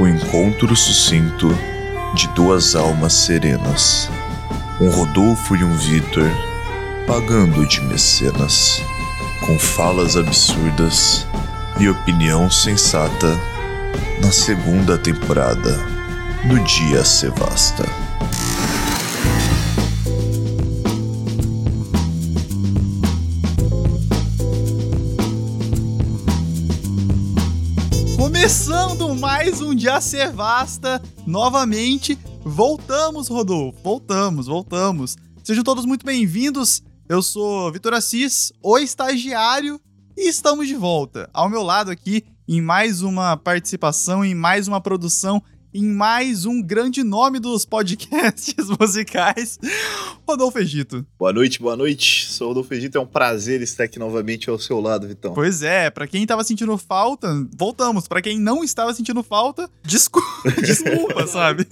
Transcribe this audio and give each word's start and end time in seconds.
O 0.00 0.08
encontro 0.08 0.74
sucinto 0.74 1.50
de 2.14 2.26
duas 2.28 2.74
almas 2.74 3.12
serenas. 3.12 4.08
Um 4.80 4.88
Rodolfo 4.88 5.54
e 5.54 5.62
um 5.62 5.76
Vitor, 5.76 6.26
pagando 7.06 7.66
de 7.66 7.82
mecenas, 7.82 8.82
com 9.44 9.58
falas 9.58 10.16
absurdas 10.16 11.26
e 11.78 11.86
opinião 11.86 12.50
sensata, 12.50 13.38
na 14.22 14.32
segunda 14.32 14.96
temporada 14.96 15.76
do 16.46 16.58
Dia 16.60 17.04
Sevasta. 17.04 17.84
Mais 29.50 29.60
um 29.62 29.74
Dia 29.74 30.00
Sevasta, 30.00 31.02
novamente, 31.26 32.16
voltamos, 32.44 33.26
Rodolfo, 33.26 33.76
voltamos, 33.82 34.46
voltamos. 34.46 35.16
Sejam 35.42 35.64
todos 35.64 35.84
muito 35.84 36.06
bem-vindos, 36.06 36.84
eu 37.08 37.20
sou 37.20 37.72
Vitor 37.72 37.92
Assis, 37.92 38.52
o 38.62 38.78
estagiário, 38.78 39.80
e 40.16 40.28
estamos 40.28 40.68
de 40.68 40.76
volta. 40.76 41.28
Ao 41.34 41.50
meu 41.50 41.64
lado 41.64 41.90
aqui, 41.90 42.24
em 42.46 42.60
mais 42.62 43.02
uma 43.02 43.36
participação, 43.36 44.24
em 44.24 44.36
mais 44.36 44.68
uma 44.68 44.80
produção 44.80 45.42
em 45.72 45.84
mais 45.84 46.44
um 46.44 46.60
grande 46.60 47.04
nome 47.04 47.38
dos 47.38 47.64
podcasts 47.64 48.66
musicais, 48.78 49.58
Rodolfo 50.28 50.58
Egito. 50.58 51.06
Boa 51.18 51.32
noite, 51.32 51.60
boa 51.60 51.76
noite. 51.76 52.30
Sou 52.30 52.48
Rodolfo 52.48 52.74
Egito, 52.74 52.98
é 52.98 53.00
um 53.00 53.06
prazer 53.06 53.62
estar 53.62 53.84
aqui 53.84 53.98
novamente 53.98 54.50
ao 54.50 54.58
seu 54.58 54.80
lado, 54.80 55.06
Vitão. 55.06 55.32
Pois 55.32 55.62
é, 55.62 55.88
para 55.88 56.08
quem 56.08 56.26
tava 56.26 56.42
sentindo 56.42 56.76
falta, 56.76 57.46
voltamos. 57.56 58.08
Para 58.08 58.20
quem 58.20 58.38
não 58.38 58.64
estava 58.64 58.92
sentindo 58.92 59.22
falta, 59.22 59.70
desculpa, 59.82 60.50
desculpa 60.60 61.26
sabe? 61.26 61.66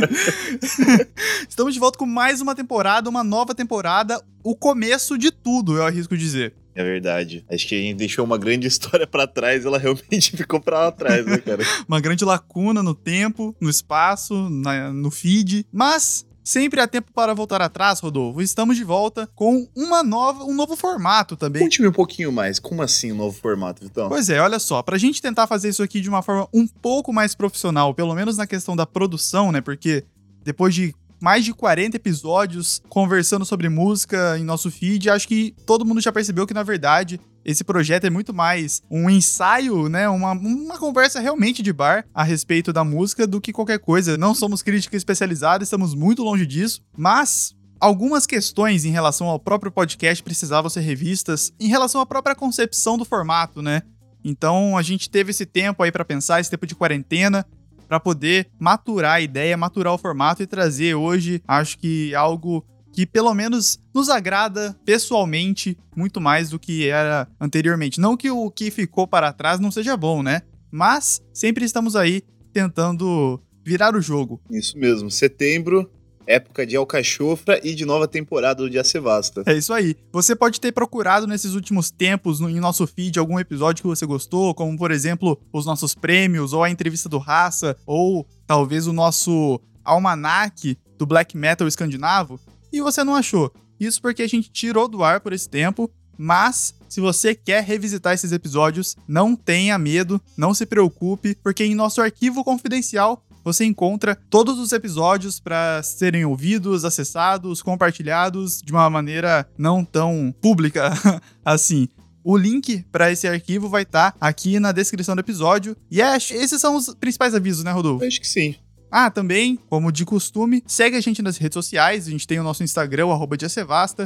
Estamos 1.49 1.75
de 1.75 1.81
volta 1.81 1.99
com 1.99 2.07
mais 2.07 2.41
uma 2.41 2.55
temporada, 2.55 3.11
uma 3.11 3.25
nova 3.25 3.55
temporada, 3.55 4.23
o 4.45 4.55
começo 4.55 5.19
de 5.19 5.33
tudo, 5.33 5.77
eu 5.77 5.85
arrisco 5.85 6.17
dizer. 6.17 6.55
É 6.79 6.85
verdade. 6.85 7.45
Acho 7.51 7.67
que 7.67 7.75
a 7.75 7.79
gente 7.79 7.97
deixou 7.97 8.25
uma 8.25 8.39
grande 8.39 8.67
história 8.69 9.05
para 9.05 9.27
trás, 9.27 9.65
ela 9.65 9.79
realmente 9.79 10.31
ficou 10.37 10.61
para 10.61 10.93
trás, 10.93 11.27
né, 11.27 11.39
cara? 11.39 11.65
uma 11.89 12.01
grande 12.01 12.25
lacuna 12.25 12.85
no 12.85 12.95
tempo, 12.95 13.55
no 13.61 13.69
espaço, 13.69 14.49
na, 14.49 14.93
no 14.93 15.11
feed. 15.11 15.67
Mas 15.73 16.25
Sempre 16.49 16.81
há 16.81 16.89
tempo 16.89 17.13
para 17.13 17.35
voltar 17.35 17.61
atrás, 17.61 18.01
Rodolfo. 18.01 18.41
Estamos 18.41 18.75
de 18.75 18.83
volta 18.83 19.29
com 19.35 19.69
uma 19.77 20.03
nova, 20.03 20.45
um 20.45 20.55
novo 20.55 20.77
formato 20.77 21.37
também. 21.37 21.61
Conte-me 21.61 21.89
um 21.89 21.93
pouquinho 21.93 22.33
mais. 22.33 22.59
Como 22.59 22.81
assim 22.81 23.13
um 23.13 23.17
novo 23.17 23.39
formato, 23.39 23.85
Vitão? 23.85 24.09
Pois 24.09 24.31
é, 24.31 24.41
olha 24.41 24.59
só. 24.59 24.83
Pra 24.83 24.97
gente 24.97 25.21
tentar 25.21 25.47
fazer 25.47 25.69
isso 25.69 25.83
aqui 25.83 26.01
de 26.01 26.09
uma 26.09 26.23
forma 26.23 26.49
um 26.55 26.67
pouco 26.67 27.13
mais 27.13 27.35
profissional, 27.35 27.93
pelo 27.93 28.15
menos 28.15 28.39
na 28.39 28.47
questão 28.47 28.75
da 28.75 28.87
produção, 28.87 29.53
né? 29.53 29.61
Porque 29.61 30.07
depois 30.43 30.75
de 30.75 30.95
mais 31.21 31.45
de 31.45 31.53
40 31.53 31.97
episódios 31.97 32.83
conversando 32.89 33.45
sobre 33.45 33.69
música 33.69 34.39
em 34.39 34.45
nosso 34.45 34.71
feed. 34.71 35.11
Acho 35.11 35.29
que 35.29 35.55
todo 35.67 35.85
mundo 35.85 36.01
já 36.01 36.13
percebeu 36.13 36.47
que, 36.47 36.55
na 36.55 36.63
verdade, 36.63 37.21
esse 37.45 37.65
projeto 37.65 38.05
é 38.05 38.11
muito 38.11 38.35
mais 38.35 38.83
um 38.91 39.09
ensaio, 39.09 39.89
né? 39.89 40.09
Uma, 40.09 40.33
uma 40.33 40.79
conversa 40.79 41.21
realmente 41.21 41.63
de 41.63 41.73
bar 41.73 42.05
a 42.13 42.23
respeito 42.23 42.73
da 42.73 42.85
música 42.85 43.27
do 43.27 43.41
que 43.41 43.53
qualquer 43.53 43.79
coisa. 43.79 44.17
Não 44.19 44.35
somos 44.35 44.63
crítica 44.63 44.97
especializada, 44.97 45.65
estamos 45.65 45.95
muito 45.95 46.23
longe 46.23 46.47
disso, 46.47 46.83
mas 46.97 47.55
algumas 47.81 48.27
questões 48.27 48.85
em 48.85 48.91
relação 48.91 49.29
ao 49.29 49.39
próprio 49.39 49.73
podcast 49.73 50.23
precisavam 50.23 50.69
ser 50.69 50.81
revistas 50.81 51.53
em 51.59 51.69
relação 51.69 52.01
à 52.01 52.07
própria 52.07 52.35
concepção 52.35 52.99
do 52.99 53.05
formato, 53.05 53.63
né? 53.63 53.83
Então 54.25 54.77
a 54.77 54.83
gente 54.83 55.09
teve 55.09 55.31
esse 55.31 55.47
tempo 55.47 55.83
aí 55.83 55.93
para 55.93 56.05
pensar, 56.05 56.41
esse 56.41 56.51
tempo 56.51 56.67
de 56.67 56.75
quarentena, 56.75 57.47
para 57.89 57.99
poder 57.99 58.49
maturar 58.59 59.15
a 59.15 59.21
ideia, 59.21 59.57
maturar 59.57 59.95
o 59.95 59.99
formato 59.99 60.43
e 60.43 60.47
trazer 60.47 60.95
hoje, 60.95 61.43
acho 61.49 61.79
que 61.79 62.15
algo 62.15 62.65
que 62.93 63.07
pelo 63.07 63.33
menos 63.33 63.81
nos 63.95 64.09
agrada 64.09 64.77
pessoalmente 64.85 65.79
muito 65.97 66.21
mais 66.21 66.51
do 66.51 66.59
que 66.59 66.89
era 66.89 67.29
anteriormente. 67.41 68.01
Não 68.01 68.17
que 68.17 68.31
o 68.31 68.51
que 68.51 68.71
ficou 68.71 69.07
para 69.07 69.33
trás 69.33 69.59
não 69.59 69.71
seja 69.71 69.97
bom, 69.97 70.23
né? 70.23 70.43
Mas 70.71 71.23
sempre 71.33 71.65
estamos 71.65 71.97
aí 71.97 72.23
tentando 72.53 73.41
virar 73.65 73.95
o 73.95 74.01
jogo. 74.01 74.41
Isso 74.51 74.77
mesmo. 74.79 75.11
Setembro 75.11 75.91
época 76.29 76.67
de 76.67 76.77
alcachofra 76.77 77.59
e 77.65 77.75
de 77.75 77.87
nova 77.87 78.07
temporada 78.07 78.63
do 78.63 78.71
Dia 78.71 78.85
Sevasta. 78.85 79.43
É 79.47 79.55
isso 79.55 79.73
aí. 79.73 79.97
Você 80.13 80.37
pode 80.37 80.61
ter 80.61 80.73
procurado 80.73 81.27
nesses 81.27 81.55
últimos 81.55 81.91
tempos 81.91 82.39
no, 82.39 82.51
em 82.51 82.61
nosso 82.61 82.87
feed 82.87 83.19
algum 83.19 83.41
episódio 83.41 83.83
que 83.83 83.89
você 83.89 84.05
gostou, 84.05 84.55
como 84.55 84.77
por 84.77 84.91
exemplo 84.91 85.41
os 85.53 85.65
nossos 85.65 85.95
prêmios, 85.95 86.53
ou 86.53 86.63
a 86.63 86.71
entrevista 86.71 87.09
do 87.09 87.19
Raça, 87.19 87.77
ou 87.87 88.27
talvez 88.47 88.87
o 88.87 88.93
nosso 88.93 89.59
almanac 89.83 90.77
do 90.99 91.07
black 91.07 91.37
metal 91.37 91.67
escandinavo, 91.67 92.39
e 92.71 92.83
você 92.83 93.03
não 93.03 93.15
achou. 93.15 93.51
Isso 93.81 94.03
porque 94.03 94.23
a 94.23 94.29
gente 94.29 94.51
tirou 94.51 94.87
do 94.87 95.03
ar 95.03 95.21
por 95.21 95.33
esse 95.33 95.49
tempo, 95.49 95.91
mas 96.17 96.75
se 96.89 97.01
você 97.01 97.35
quer 97.35 97.63
revisitar 97.63 98.13
esses 98.13 98.33
episódios, 98.33 98.97
não 99.07 99.37
tenha 99.37 99.79
medo, 99.79 100.21
não 100.37 100.53
se 100.53 100.67
preocupe, 100.67 101.37
porque 101.43 101.65
em 101.65 101.75
nosso 101.75 102.01
arquivo 102.03 102.43
confidencial 102.43 103.23
você 103.49 103.65
encontra 103.65 104.15
todos 104.15 104.59
os 104.59 104.73
episódios 104.73 105.41
para 105.41 105.83
serem 105.83 106.25
ouvidos, 106.27 106.85
acessados, 106.85 107.63
compartilhados 107.63 108.61
de 108.61 108.73
uma 108.73 108.91
maneira 108.91 109.49
não 109.57 109.83
tão 109.83 110.35
pública 110.43 110.93
assim. 111.43 111.89
O 112.23 112.37
link 112.37 112.85
para 112.93 113.11
esse 113.11 113.27
arquivo 113.27 113.71
vai 113.71 113.85
estar 113.85 114.13
tá 114.13 114.19
aqui 114.21 114.61
na 114.61 114.71
descrição 114.71 115.15
do 115.15 115.21
episódio. 115.21 115.75
E 115.91 116.03
é, 116.03 116.15
esses 116.17 116.61
são 116.61 116.77
os 116.77 116.95
principais 116.95 117.35
avisos, 117.35 117.65
né, 117.65 117.73
Rodolfo? 117.73 118.05
Acho 118.05 118.21
que 118.21 118.29
sim. 118.29 118.55
Ah, 118.91 119.11
também, 119.11 119.59
como 119.69 119.91
de 119.91 120.05
costume, 120.05 120.63
segue 120.67 120.97
a 120.97 121.01
gente 121.01 121.23
nas 121.23 121.39
redes 121.39 121.55
sociais. 121.55 122.07
A 122.07 122.11
gente 122.11 122.27
tem 122.27 122.39
o 122.39 122.43
nosso 122.43 122.63
Instagram, 122.63 123.07
o 123.07 123.13
arroba 123.13 123.37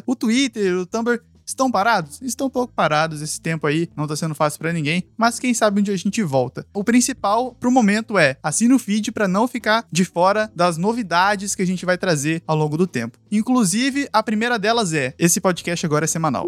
o 0.07 0.17
Twitter, 0.17 0.79
o 0.79 0.87
Tumblr. 0.87 1.21
Estão 1.53 1.71
parados? 1.71 2.19
Estão 2.23 2.47
um 2.47 2.51
pouco 2.51 2.73
parados 2.73 3.21
esse 3.21 3.39
tempo 3.39 3.67
aí, 3.67 3.87
não 3.95 4.07
tá 4.07 4.17
sendo 4.17 4.35
fácil 4.35 4.59
para 4.59 4.73
ninguém, 4.73 5.05
mas 5.19 5.39
quem 5.39 5.53
sabe 5.53 5.81
um 5.81 5.85
dia 5.85 5.93
a 5.93 5.99
gente 5.99 6.23
volta. 6.23 6.67
O 6.73 6.83
principal 6.83 7.55
pro 7.61 7.71
momento 7.71 8.17
é 8.17 8.39
assine 8.43 8.73
o 8.73 8.79
feed 8.79 9.13
para 9.13 9.29
não 9.29 9.47
ficar 9.47 9.85
de 9.93 10.03
fora 10.03 10.51
das 10.57 10.79
novidades 10.79 11.55
que 11.55 11.61
a 11.61 11.67
gente 11.67 11.85
vai 11.85 11.99
trazer 11.99 12.43
ao 12.47 12.57
longo 12.57 12.79
do 12.79 12.87
tempo. 12.87 13.19
Inclusive, 13.31 14.09
a 14.11 14.23
primeira 14.23 14.59
delas 14.59 14.95
é: 14.95 15.13
esse 15.19 15.43
podcast 15.43 15.85
agora 15.85 16.07
é 16.07 16.09
semanal. 16.09 16.47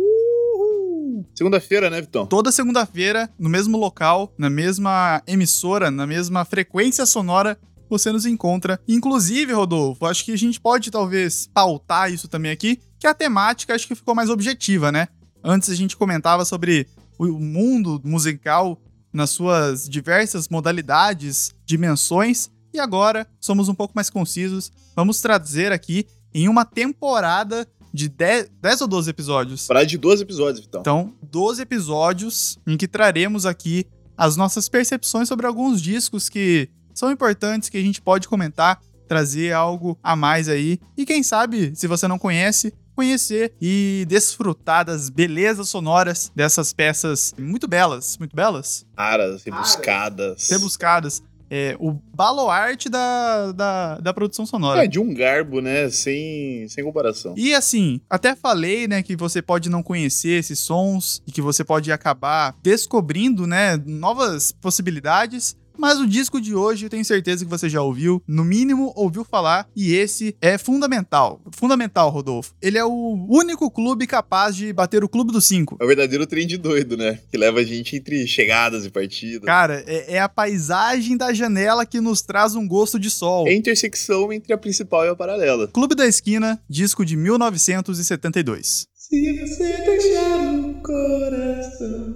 Segunda-feira, 1.34 1.90
né, 1.90 2.00
Vitão? 2.00 2.24
Toda 2.24 2.50
segunda-feira, 2.50 3.28
no 3.38 3.50
mesmo 3.50 3.76
local, 3.76 4.32
na 4.38 4.48
mesma 4.48 5.22
emissora, 5.26 5.90
na 5.90 6.06
mesma 6.06 6.46
frequência 6.46 7.04
sonora, 7.04 7.58
você 7.98 8.10
nos 8.10 8.26
encontra. 8.26 8.80
Inclusive, 8.88 9.52
Rodolfo, 9.52 10.06
acho 10.06 10.24
que 10.24 10.32
a 10.32 10.38
gente 10.38 10.60
pode 10.60 10.90
talvez 10.90 11.48
pautar 11.52 12.12
isso 12.12 12.28
também 12.28 12.50
aqui, 12.50 12.80
que 12.98 13.06
a 13.06 13.14
temática 13.14 13.74
acho 13.74 13.86
que 13.86 13.94
ficou 13.94 14.14
mais 14.14 14.30
objetiva, 14.30 14.90
né? 14.90 15.08
Antes 15.42 15.70
a 15.70 15.74
gente 15.74 15.96
comentava 15.96 16.44
sobre 16.44 16.88
o 17.18 17.38
mundo 17.38 18.00
musical 18.04 18.80
nas 19.12 19.30
suas 19.30 19.88
diversas 19.88 20.48
modalidades, 20.48 21.54
dimensões, 21.64 22.50
e 22.72 22.80
agora 22.80 23.26
somos 23.40 23.68
um 23.68 23.74
pouco 23.74 23.92
mais 23.94 24.10
concisos. 24.10 24.72
Vamos 24.96 25.20
trazer 25.20 25.70
aqui 25.70 26.06
em 26.34 26.48
uma 26.48 26.64
temporada 26.64 27.66
de 27.92 28.08
10, 28.08 28.50
10 28.60 28.80
ou 28.80 28.88
12 28.88 29.10
episódios? 29.10 29.66
Para 29.68 29.84
de 29.84 29.96
12 29.96 30.22
episódios, 30.22 30.66
então. 30.66 30.80
Então, 30.80 31.14
12 31.22 31.62
episódios 31.62 32.58
em 32.66 32.76
que 32.76 32.88
traremos 32.88 33.46
aqui 33.46 33.86
as 34.16 34.36
nossas 34.36 34.68
percepções 34.68 35.28
sobre 35.28 35.46
alguns 35.46 35.80
discos 35.80 36.28
que 36.28 36.68
são 36.94 37.10
importantes 37.10 37.68
que 37.68 37.76
a 37.76 37.82
gente 37.82 38.00
pode 38.00 38.28
comentar, 38.28 38.80
trazer 39.06 39.52
algo 39.52 39.98
a 40.02 40.16
mais 40.16 40.48
aí. 40.48 40.78
E 40.96 41.04
quem 41.04 41.22
sabe, 41.22 41.72
se 41.74 41.86
você 41.86 42.08
não 42.08 42.18
conhece, 42.18 42.72
conhecer 42.94 43.52
e 43.60 44.06
desfrutar 44.08 44.84
das 44.84 45.10
belezas 45.10 45.68
sonoras 45.68 46.30
dessas 46.34 46.72
peças 46.72 47.34
muito 47.38 47.66
belas, 47.66 48.16
muito 48.18 48.34
belas. 48.34 48.86
Raras, 48.96 49.42
rebuscadas. 49.42 50.48
Rebuscadas. 50.48 51.22
É, 51.50 51.76
o 51.78 51.92
baluarte 51.92 52.88
da, 52.88 53.52
da, 53.52 53.98
da 53.98 54.14
produção 54.14 54.46
sonora. 54.46 54.84
É, 54.84 54.88
de 54.88 54.98
um 54.98 55.12
garbo, 55.12 55.60
né? 55.60 55.90
Sem, 55.90 56.66
sem 56.68 56.82
comparação. 56.82 57.34
E 57.36 57.54
assim, 57.54 58.00
até 58.08 58.34
falei, 58.34 58.88
né, 58.88 59.02
que 59.02 59.14
você 59.14 59.42
pode 59.42 59.68
não 59.68 59.82
conhecer 59.82 60.38
esses 60.40 60.58
sons 60.58 61.22
e 61.26 61.30
que 61.30 61.42
você 61.42 61.62
pode 61.62 61.92
acabar 61.92 62.56
descobrindo, 62.62 63.46
né, 63.46 63.76
novas 63.84 64.52
possibilidades. 64.52 65.56
Mas 65.76 65.98
o 65.98 66.06
disco 66.06 66.40
de 66.40 66.54
hoje 66.54 66.86
eu 66.86 66.90
tenho 66.90 67.04
certeza 67.04 67.44
que 67.44 67.50
você 67.50 67.68
já 67.68 67.82
ouviu, 67.82 68.22
no 68.26 68.44
mínimo 68.44 68.92
ouviu 68.96 69.24
falar, 69.24 69.68
e 69.74 69.94
esse 69.94 70.36
é 70.40 70.56
fundamental. 70.56 71.40
Fundamental, 71.52 72.10
Rodolfo. 72.10 72.54
Ele 72.62 72.78
é 72.78 72.84
o 72.84 73.26
único 73.28 73.70
clube 73.70 74.06
capaz 74.06 74.56
de 74.56 74.72
bater 74.72 75.04
o 75.04 75.08
clube 75.08 75.32
dos 75.32 75.46
cinco. 75.46 75.76
É 75.80 75.84
o 75.84 75.88
verdadeiro 75.88 76.26
trem 76.26 76.46
de 76.46 76.56
doido, 76.56 76.96
né? 76.96 77.18
Que 77.30 77.36
leva 77.36 77.60
a 77.60 77.64
gente 77.64 77.96
entre 77.96 78.26
chegadas 78.26 78.84
e 78.84 78.90
partidas. 78.90 79.44
Cara, 79.44 79.82
é, 79.86 80.14
é 80.14 80.20
a 80.20 80.28
paisagem 80.28 81.16
da 81.16 81.32
janela 81.32 81.84
que 81.84 82.00
nos 82.00 82.22
traz 82.22 82.54
um 82.54 82.66
gosto 82.66 82.98
de 82.98 83.10
sol. 83.10 83.46
É 83.46 83.50
a 83.50 83.54
intersecção 83.54 84.32
entre 84.32 84.52
a 84.52 84.58
principal 84.58 85.04
e 85.04 85.08
a 85.08 85.16
paralela. 85.16 85.68
Clube 85.68 85.94
da 85.94 86.06
Esquina, 86.06 86.60
disco 86.68 87.04
de 87.04 87.16
1972. 87.16 88.86
Se 88.94 89.40
você 89.40 89.72
deixar 89.84 90.54
o 90.54 90.74
coração. 90.82 92.14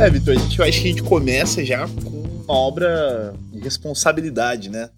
É, 0.00 0.08
Vitor, 0.08 0.32
a 0.32 0.38
gente, 0.38 0.56
eu 0.56 0.64
acho 0.64 0.80
que 0.80 0.86
a 0.86 0.90
gente 0.90 1.02
começa 1.02 1.64
já 1.64 1.88
com 1.88 2.22
uma 2.44 2.54
obra 2.54 3.34
de 3.50 3.58
responsabilidade, 3.58 4.70
né? 4.70 4.90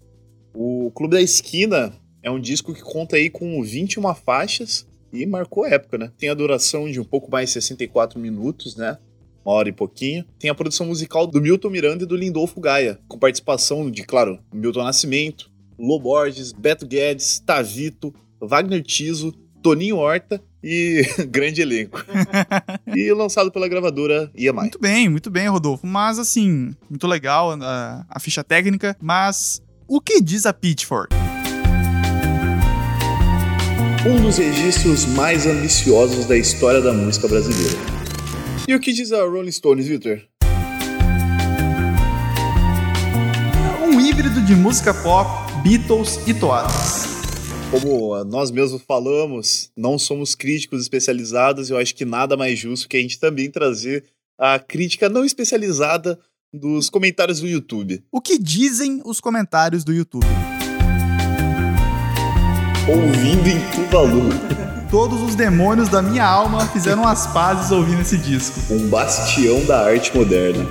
O 0.53 0.91
Clube 0.93 1.15
da 1.15 1.21
Esquina 1.21 1.91
é 2.21 2.29
um 2.29 2.39
disco 2.39 2.71
que 2.71 2.83
conta 2.83 3.15
aí 3.15 3.27
com 3.27 3.63
21 3.63 4.13
faixas 4.13 4.87
e 5.11 5.25
marcou 5.25 5.65
época, 5.65 5.97
né? 5.97 6.11
Tem 6.19 6.29
a 6.29 6.35
duração 6.35 6.89
de 6.89 6.99
um 6.99 7.03
pouco 7.03 7.31
mais 7.31 7.49
de 7.49 7.53
64 7.53 8.19
minutos, 8.19 8.75
né? 8.75 8.99
Uma 9.43 9.55
hora 9.55 9.69
e 9.69 9.71
pouquinho. 9.71 10.23
Tem 10.37 10.51
a 10.51 10.55
produção 10.55 10.85
musical 10.85 11.25
do 11.25 11.41
Milton 11.41 11.71
Miranda 11.71 12.03
e 12.03 12.07
do 12.07 12.15
Lindolfo 12.15 12.61
Gaia, 12.61 12.99
com 13.07 13.17
participação 13.17 13.89
de, 13.89 14.03
claro, 14.03 14.37
Milton 14.53 14.83
Nascimento, 14.83 15.49
Lô 15.79 15.99
Borges, 15.99 16.51
Beto 16.51 16.85
Guedes, 16.85 17.39
Tavito, 17.39 18.13
Wagner 18.39 18.83
Tiso, 18.83 19.31
Toninho 19.63 19.97
Horta 19.97 20.39
e 20.63 21.03
grande 21.29 21.61
elenco. 21.61 22.03
e 22.95 23.11
lançado 23.13 23.51
pela 23.51 23.67
gravadora 23.67 24.31
EMI. 24.35 24.53
Muito 24.53 24.79
bem, 24.79 25.09
muito 25.09 25.29
bem, 25.29 25.47
Rodolfo. 25.47 25.85
Mas 25.85 26.19
assim, 26.19 26.75
muito 26.89 27.07
legal 27.07 27.51
a, 27.61 28.05
a 28.09 28.19
ficha 28.19 28.43
técnica. 28.43 28.95
Mas 29.01 29.61
o 29.87 29.99
que 29.99 30.21
diz 30.21 30.45
a 30.45 30.53
Pitchfork? 30.53 31.15
Um 34.05 34.21
dos 34.21 34.37
registros 34.37 35.05
mais 35.05 35.45
ambiciosos 35.45 36.25
da 36.25 36.35
história 36.35 36.81
da 36.81 36.91
música 36.91 37.27
brasileira. 37.27 37.77
E 38.67 38.73
o 38.73 38.79
que 38.79 38.93
diz 38.93 39.11
a 39.11 39.23
Rolling 39.23 39.51
Stones, 39.51 39.87
Victor? 39.87 40.21
Um 43.83 43.99
híbrido 43.99 44.41
de 44.41 44.55
música 44.55 44.93
pop, 44.93 45.29
Beatles 45.61 46.19
e 46.25 46.33
toadas 46.33 47.20
como 47.71 48.21
nós 48.25 48.51
mesmos 48.51 48.81
falamos, 48.81 49.71
não 49.77 49.97
somos 49.97 50.35
críticos 50.35 50.81
especializados, 50.81 51.69
eu 51.69 51.77
acho 51.77 51.95
que 51.95 52.03
nada 52.03 52.35
mais 52.35 52.59
justo 52.59 52.89
que 52.89 52.97
a 52.97 52.99
gente 52.99 53.17
também 53.17 53.49
trazer 53.49 54.03
a 54.37 54.59
crítica 54.59 55.07
não 55.07 55.23
especializada 55.23 56.19
dos 56.53 56.89
comentários 56.89 57.39
do 57.39 57.47
YouTube. 57.47 58.03
O 58.11 58.19
que 58.19 58.37
dizem 58.37 59.01
os 59.05 59.21
comentários 59.21 59.85
do 59.85 59.93
YouTube? 59.93 60.27
Ouvindo 62.89 63.47
em 63.47 63.59
Tuvalu. 63.73 64.29
Todos 64.89 65.21
os 65.21 65.35
demônios 65.35 65.87
da 65.87 66.01
minha 66.01 66.25
alma 66.25 66.67
fizeram 66.67 67.07
as 67.07 67.27
pazes 67.27 67.71
ouvindo 67.71 68.01
esse 68.01 68.17
disco. 68.17 68.73
Um 68.73 68.89
bastião 68.89 69.63
da 69.65 69.85
arte 69.85 70.13
moderna. 70.13 70.65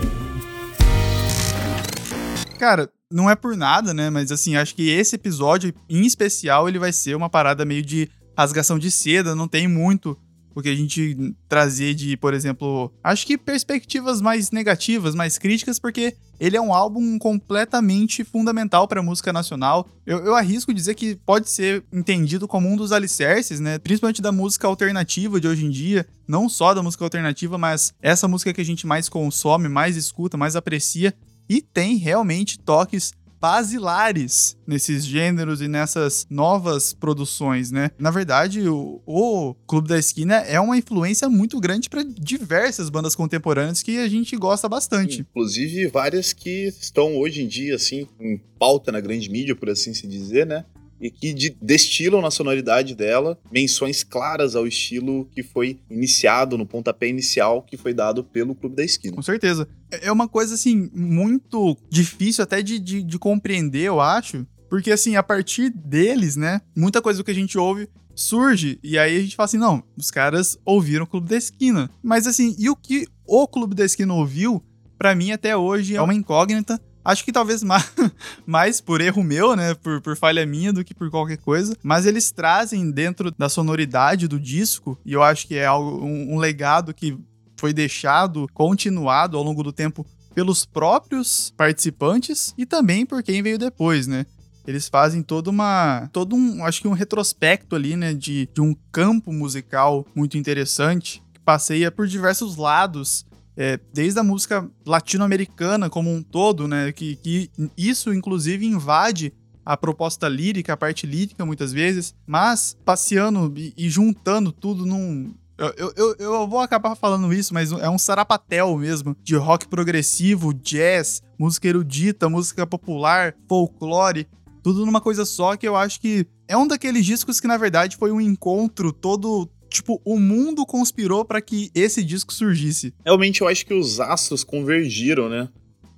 Cara, 2.59 2.91
não 3.11 3.29
é 3.29 3.35
por 3.35 3.57
nada, 3.57 3.93
né? 3.93 4.09
Mas 4.09 4.31
assim, 4.31 4.57
acho 4.57 4.75
que 4.75 4.89
esse 4.89 5.17
episódio, 5.17 5.75
em 5.89 6.07
especial, 6.07 6.69
ele 6.69 6.79
vai 6.79 6.93
ser 6.93 7.17
uma 7.17 7.29
parada 7.29 7.65
meio 7.65 7.83
de 7.83 8.09
rasgação 8.37 8.79
de 8.79 8.91
seda. 8.91 9.35
Não 9.35 9.49
tem 9.49 9.67
muito 9.67 10.17
o 10.55 10.61
que 10.61 10.69
a 10.69 10.75
gente 10.75 11.35
trazer 11.49 11.95
de, 11.95 12.17
por 12.17 12.35
exemplo, 12.35 12.93
acho 13.03 13.27
que 13.27 13.39
perspectivas 13.39 14.21
mais 14.21 14.51
negativas, 14.51 15.15
mais 15.15 15.39
críticas, 15.39 15.79
porque 15.79 16.17
ele 16.41 16.57
é 16.57 16.61
um 16.61 16.75
álbum 16.75 17.19
completamente 17.19 18.25
fundamental 18.25 18.89
para 18.89 19.01
a 19.01 19.03
música 19.03 19.33
nacional. 19.33 19.89
Eu, 20.05 20.25
eu, 20.25 20.35
arrisco 20.35 20.75
dizer 20.75 20.95
que 20.95 21.15
pode 21.15 21.49
ser 21.49 21.85
entendido 21.93 22.49
como 22.49 22.69
um 22.69 22.77
dos 22.77 22.93
alicerces, 22.93 23.61
né? 23.61 23.79
Principalmente 23.79 24.23
da 24.23 24.33
música 24.33 24.67
alternativa 24.67 25.41
de 25.41 25.47
hoje 25.47 25.67
em 25.67 25.71
dia. 25.71 26.07
Não 26.27 26.49
só 26.49 26.75
da 26.75 26.83
música 26.83 27.05
alternativa, 27.05 27.59
mas 27.59 27.93
essa 28.01 28.27
música 28.27 28.53
que 28.53 28.61
a 28.61 28.65
gente 28.65 28.87
mais 28.87 29.09
consome, 29.09 29.69
mais 29.69 29.97
escuta, 29.97 30.37
mais 30.37 30.57
aprecia. 30.57 31.15
E 31.51 31.61
tem 31.61 31.97
realmente 31.97 32.61
toques 32.61 33.13
basilares 33.41 34.57
nesses 34.65 35.05
gêneros 35.05 35.61
e 35.61 35.67
nessas 35.67 36.29
novas 36.31 36.93
produções, 36.93 37.73
né? 37.73 37.91
Na 37.99 38.13
verdade, 38.13 38.69
o, 38.69 39.03
o, 39.05 39.55
Clube 39.67 39.89
da 39.89 39.99
Esquina 39.99 40.37
é 40.37 40.61
uma 40.61 40.77
influência 40.77 41.29
muito 41.29 41.59
grande 41.59 41.91
para 41.91 42.05
diversas 42.05 42.89
bandas 42.89 43.17
contemporâneas 43.17 43.83
que 43.83 43.99
a 43.99 44.07
gente 44.09 44.37
gosta 44.37 44.69
bastante. 44.69 45.23
Inclusive 45.23 45.89
várias 45.89 46.33
que 46.33 46.69
estão 46.81 47.17
hoje 47.17 47.43
em 47.43 47.49
dia 47.49 47.75
assim 47.75 48.07
em 48.21 48.41
pauta 48.57 48.93
na 48.93 49.01
grande 49.01 49.29
mídia, 49.29 49.57
por 49.57 49.71
assim 49.71 49.93
se 49.93 50.07
dizer, 50.07 50.47
né? 50.47 50.65
E 51.01 51.11
que 51.11 51.33
de, 51.33 51.57
destilam 51.61 52.21
na 52.21 52.31
sonoridade 52.31 52.95
dela 52.95 53.39
menções 53.51 54.05
claras 54.05 54.55
ao 54.55 54.67
estilo 54.67 55.29
que 55.33 55.43
foi 55.43 55.79
iniciado 55.91 56.59
no 56.59 56.67
pontapé 56.67 57.09
inicial 57.09 57.63
que 57.63 57.77
foi 57.77 57.95
dado 57.95 58.23
pelo 58.23 58.55
Clube 58.55 58.77
da 58.77 58.85
Esquina. 58.85 59.17
Com 59.17 59.23
certeza. 59.23 59.69
É, 59.91 60.09
é 60.09 60.13
uma 60.13 60.29
coisa, 60.29 60.55
assim, 60.55 60.91
muito 60.95 61.77
difícil 61.89 62.45
até 62.45 62.63
de, 62.63 62.79
de, 62.79 63.03
de 63.03 63.19
compreender, 63.19 63.85
eu 63.85 64.01
acho, 64.01 64.47
porque, 64.69 64.93
assim, 64.93 65.17
a 65.17 65.23
partir 65.23 65.71
deles, 65.71 66.37
né, 66.37 66.61
muita 66.77 67.03
coisa 67.03 67.25
que 67.25 67.31
a 67.31 67.35
gente 67.35 67.59
ouve 67.59 67.89
surge, 68.15 68.79
e 68.83 68.99
aí 68.99 69.17
a 69.17 69.21
gente 69.21 69.35
fala 69.35 69.47
assim, 69.47 69.59
não, 69.59 69.83
os 69.97 70.11
caras 70.11 70.59
ouviram 70.65 71.05
o 71.05 71.07
Clube 71.07 71.29
da 71.29 71.37
Esquina. 71.37 71.91
Mas, 72.03 72.27
assim, 72.27 72.55
e 72.59 72.69
o 72.69 72.77
que 72.77 73.07
o 73.27 73.49
Clube 73.49 73.75
da 73.75 73.85
Esquina 73.85 74.13
ouviu, 74.13 74.63
para 74.99 75.15
mim, 75.15 75.33
até 75.33 75.57
hoje, 75.57 75.97
é 75.97 76.03
uma 76.03 76.15
incógnita, 76.15 76.81
Acho 77.05 77.25
que 77.25 77.33
talvez 77.33 77.63
mais, 77.63 77.91
mais 78.47 78.81
por 78.81 79.01
erro 79.01 79.23
meu, 79.23 79.57
né? 79.57 79.75
Por, 79.75 80.01
por 80.01 80.17
falha 80.17 80.45
minha 80.45 80.73
do 80.73 80.85
que 80.85 80.95
por 80.95 81.11
qualquer 81.11 81.39
coisa. 81.39 81.77
Mas 81.83 82.07
eles 82.07 82.31
trazem 82.31 82.91
dentro 82.91 83.31
da 83.31 83.49
sonoridade 83.49 84.29
do 84.29 84.39
disco, 84.39 84.99
e 85.05 85.13
eu 85.13 85.23
acho 85.23 85.47
que 85.47 85.57
é 85.57 85.67
algo, 85.67 86.05
um, 86.05 86.35
um 86.35 86.39
legado 86.39 86.93
que 86.93 87.17
foi 87.57 87.73
deixado, 87.73 88.49
continuado 88.55 89.37
ao 89.37 89.43
longo 89.43 89.63
do 89.63 89.73
tempo 89.73 90.07
pelos 90.35 90.65
próprios 90.65 91.53
participantes 91.57 92.55
e 92.57 92.65
também 92.65 93.05
por 93.05 93.23
quem 93.23 93.43
veio 93.43 93.59
depois, 93.59 94.07
né? 94.07 94.25
Eles 94.67 94.89
fazem 94.89 95.23
toda 95.23 95.51
uma. 95.51 96.09
todo 96.13 96.37
um. 96.37 96.65
acho 96.65 96.81
que 96.81 96.89
um 96.89 96.93
retrospecto 96.93 97.75
ali, 97.75 97.97
né? 97.97 98.15
De, 98.15 98.49
de 98.53 98.61
um 98.61 98.75
campo 98.93 99.33
musical 99.33 100.07
muito 100.15 100.39
interessante 100.39 101.23
que 101.33 101.41
passeia 101.41 101.91
por 101.91 102.07
diversos 102.07 102.57
lados 102.57 103.27
é, 103.57 103.79
desde 103.93 104.19
a 104.19 104.23
música 104.23 104.69
latino-americana 104.87 105.91
como 105.91 106.11
um 106.11 106.23
todo, 106.23 106.67
né? 106.69 106.93
Que, 106.93 107.17
que 107.17 107.51
isso, 107.77 108.13
inclusive, 108.13 108.67
invade 108.67 109.33
a 109.65 109.77
proposta 109.77 110.29
lírica, 110.29 110.73
a 110.73 110.77
parte 110.77 111.07
lírica, 111.07 111.45
muitas 111.45 111.73
vezes, 111.73 112.15
mas 112.27 112.77
passeando 112.85 113.53
e, 113.57 113.73
e 113.77 113.89
juntando 113.89 114.53
tudo 114.53 114.87
num. 114.87 115.35
Eu, 115.77 115.93
eu, 115.95 116.17
eu 116.19 116.49
vou 116.49 116.61
acabar 116.61 116.95
falando 116.95 117.35
isso, 117.35 117.53
mas 117.53 117.71
é 117.71 117.91
um 117.91 117.99
sarapatel 117.99 118.79
mesmo 118.79 119.15
de 119.23 119.37
rock 119.37 119.69
progressivo, 119.69 120.55
jazz, 120.55 121.23
música 121.39 121.69
erudita, 121.69 122.31
música 122.31 122.67
popular, 122.67 123.35
folclore, 123.47 124.27
tudo 124.63 124.87
numa 124.87 125.03
coisa 125.03 125.27
só 125.27 125.57
que 125.57 125.69
eu 125.69 125.77
acho 125.77 126.01
que 126.01 126.27
é 126.49 126.57
um 126.57 126.67
daqueles 126.67 127.05
discos 127.05 127.39
que, 127.41 127.47
na 127.47 127.57
verdade, 127.57 127.97
foi 127.97 128.11
um 128.11 128.21
encontro 128.21 128.93
todo 128.93 129.49
tipo, 129.71 130.01
o 130.05 130.19
mundo 130.19 130.67
conspirou 130.67 131.25
para 131.25 131.41
que 131.41 131.71
esse 131.75 132.05
disco 132.05 132.33
surgisse. 132.33 132.93
Realmente 133.05 133.41
eu 133.41 133.49
acho 133.49 133.65
que 133.65 133.73
os 133.73 134.01
astros 134.01 134.45
convergiram, 134.45 135.29
né? 135.29 135.49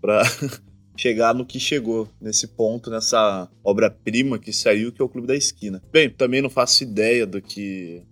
Pra 0.00 0.22
chegar 0.96 1.34
no 1.34 1.44
que 1.44 1.58
chegou, 1.58 2.08
nesse 2.20 2.46
ponto, 2.46 2.90
nessa 2.90 3.48
obra-prima 3.64 4.38
que 4.38 4.52
saiu, 4.52 4.92
que 4.92 5.00
é 5.00 5.04
o 5.04 5.08
Clube 5.08 5.26
da 5.26 5.34
Esquina. 5.34 5.82
Bem, 5.90 6.10
também 6.10 6.42
não 6.42 6.50
faço 6.50 6.82
ideia 6.82 7.26
do 7.26 7.40
que 7.40 8.02